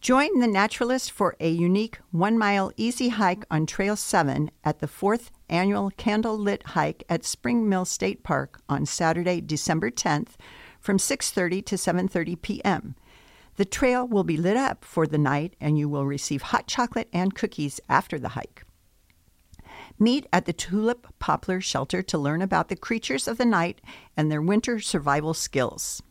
Join 0.00 0.40
the 0.40 0.48
naturalist 0.48 1.12
for 1.12 1.36
a 1.38 1.48
unique 1.48 2.00
one 2.10 2.36
mile 2.36 2.72
easy 2.76 3.10
hike 3.10 3.44
on 3.52 3.66
Trail 3.66 3.94
7 3.94 4.50
at 4.64 4.80
the 4.80 4.88
fourth 4.88 5.30
annual 5.48 5.92
Candle 5.96 6.36
Lit 6.36 6.66
Hike 6.68 7.04
at 7.08 7.24
Spring 7.24 7.68
Mill 7.68 7.84
State 7.84 8.24
Park 8.24 8.60
on 8.68 8.84
Saturday, 8.84 9.40
December 9.40 9.92
10th 9.92 10.30
from 10.80 10.98
6:30 10.98 11.64
to 11.66 11.76
7:30 11.76 12.42
p.m. 12.42 12.96
The 13.56 13.64
trail 13.64 14.06
will 14.06 14.24
be 14.24 14.36
lit 14.36 14.56
up 14.56 14.84
for 14.84 15.06
the 15.06 15.18
night 15.18 15.54
and 15.60 15.78
you 15.78 15.88
will 15.88 16.06
receive 16.06 16.42
hot 16.42 16.66
chocolate 16.66 17.08
and 17.12 17.34
cookies 17.34 17.80
after 17.88 18.18
the 18.18 18.30
hike. 18.30 18.64
Meet 19.98 20.26
at 20.32 20.46
the 20.46 20.52
Tulip 20.52 21.06
Poplar 21.18 21.60
Shelter 21.60 22.02
to 22.02 22.18
learn 22.18 22.42
about 22.42 22.68
the 22.68 22.76
creatures 22.76 23.28
of 23.28 23.38
the 23.38 23.44
night 23.44 23.80
and 24.16 24.30
their 24.30 24.42
winter 24.42 24.80
survival 24.80 25.34
skills. 25.34 26.02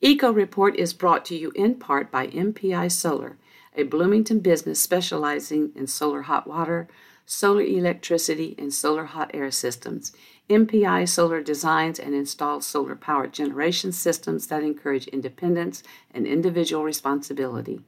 Eco 0.00 0.30
Report 0.32 0.76
is 0.76 0.92
brought 0.92 1.24
to 1.26 1.36
you 1.36 1.50
in 1.54 1.76
part 1.76 2.10
by 2.10 2.26
MPI 2.26 2.92
Solar, 2.92 3.38
a 3.74 3.84
Bloomington 3.84 4.40
business 4.40 4.80
specializing 4.80 5.72
in 5.74 5.86
solar 5.86 6.22
hot 6.22 6.46
water, 6.46 6.88
solar 7.24 7.62
electricity, 7.62 8.54
and 8.58 8.72
solar 8.72 9.06
hot 9.06 9.30
air 9.32 9.50
systems. 9.50 10.12
MPI 10.50 11.08
Solar 11.08 11.40
designs 11.40 11.98
and 11.98 12.14
installs 12.14 12.66
solar 12.66 12.94
powered 12.94 13.32
generation 13.32 13.92
systems 13.92 14.48
that 14.48 14.62
encourage 14.62 15.08
independence 15.08 15.82
and 16.12 16.26
individual 16.26 16.84
responsibility. 16.84 17.80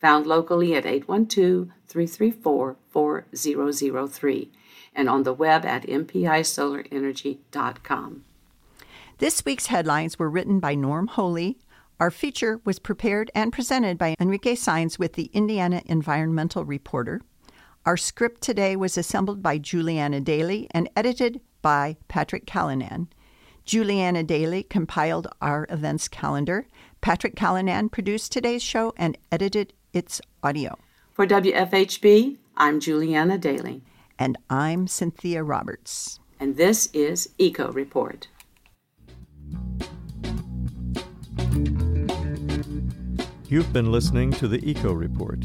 Found 0.00 0.26
locally 0.26 0.74
at 0.74 0.84
812 0.84 1.70
334 1.88 2.76
4003 2.90 4.52
and 4.94 5.08
on 5.08 5.22
the 5.22 5.32
web 5.32 5.64
at 5.64 5.86
mpisolarenergy.com. 5.86 8.24
This 9.18 9.44
week's 9.44 9.66
headlines 9.68 10.18
were 10.18 10.28
written 10.28 10.58
by 10.60 10.74
Norm 10.74 11.06
Holy. 11.06 11.56
Our 11.98 12.10
feature 12.10 12.60
was 12.64 12.78
prepared 12.78 13.30
and 13.34 13.50
presented 13.52 13.96
by 13.96 14.16
Enrique 14.20 14.54
Saenz 14.54 14.98
with 14.98 15.14
the 15.14 15.30
Indiana 15.32 15.80
Environmental 15.86 16.66
Reporter. 16.66 17.22
Our 17.86 17.96
script 17.96 18.42
today 18.42 18.76
was 18.76 18.98
assembled 18.98 19.42
by 19.42 19.56
Juliana 19.58 20.20
Daly 20.20 20.68
and 20.72 20.90
edited 20.94 21.40
by 21.62 21.96
Patrick 22.08 22.44
Callanan. 22.46 23.08
Juliana 23.64 24.24
Daly 24.24 24.64
compiled 24.64 25.28
our 25.40 25.66
events 25.70 26.08
calendar. 26.08 26.66
Patrick 27.00 27.36
Callanan 27.36 27.88
produced 27.88 28.32
today's 28.32 28.62
show 28.62 28.92
and 28.96 29.16
edited 29.30 29.72
its 29.92 30.20
audio. 30.42 30.76
For 31.12 31.26
WFHB, 31.26 32.38
I'm 32.56 32.80
Juliana 32.80 33.38
Daly. 33.38 33.82
And 34.18 34.36
I'm 34.50 34.86
Cynthia 34.86 35.42
Roberts. 35.42 36.18
And 36.40 36.56
this 36.56 36.88
is 36.92 37.30
Eco 37.38 37.70
Report. 37.72 38.28
You've 43.48 43.72
been 43.72 43.92
listening 43.92 44.30
to 44.32 44.48
the 44.48 44.60
Eco 44.68 44.92
Report, 44.92 45.38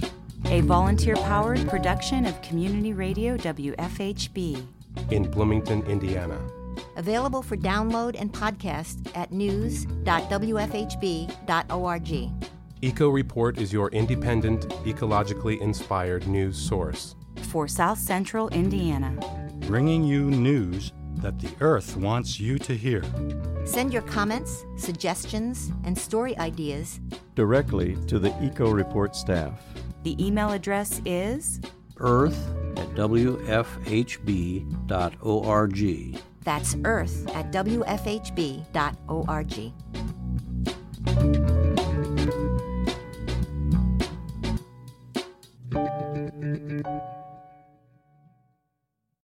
a 0.46 0.62
volunteer 0.62 1.16
powered 1.16 1.68
production 1.68 2.26
of 2.26 2.42
Community 2.42 2.94
Radio 2.94 3.36
WFHB 3.36 4.66
in 5.12 5.30
Bloomington, 5.30 5.84
Indiana. 5.84 6.40
Available 6.96 7.42
for 7.42 7.58
download 7.58 8.16
and 8.20 8.32
podcast 8.32 9.12
at 9.16 9.32
news.wfhb.org. 9.32 9.98
Eco 12.82 13.10
Report 13.10 13.58
is 13.58 13.74
your 13.74 13.90
independent, 13.90 14.70
ecologically 14.86 15.60
inspired 15.62 16.28
news 16.28 16.58
source. 16.58 17.16
For 17.50 17.68
South 17.68 17.98
Central 17.98 18.50
Indiana. 18.50 19.18
Bringing 19.62 20.04
you 20.04 20.30
news 20.30 20.94
that 21.16 21.40
the 21.40 21.50
Earth 21.60 21.98
wants 21.98 22.40
you 22.40 22.60
to 22.60 22.76
hear. 22.76 23.04
Send 23.66 23.92
your 23.92 24.04
comments, 24.04 24.66
suggestions, 24.78 25.72
and 25.84 25.98
story 25.98 26.38
ideas 26.38 27.00
directly 27.36 27.98
to 28.08 28.20
the 28.20 28.34
Eco 28.44 28.70
Report 28.72 29.16
staff. 29.16 29.62
The 30.04 30.16
email 30.24 30.52
address 30.52 31.02
is 31.06 31.60
earth 32.00 32.54
at 32.78 32.90
wfhb.org. 32.96 34.68
That's 36.44 36.78
earth 36.86 37.28
at 37.36 37.52
wfhb.org. 37.52 38.68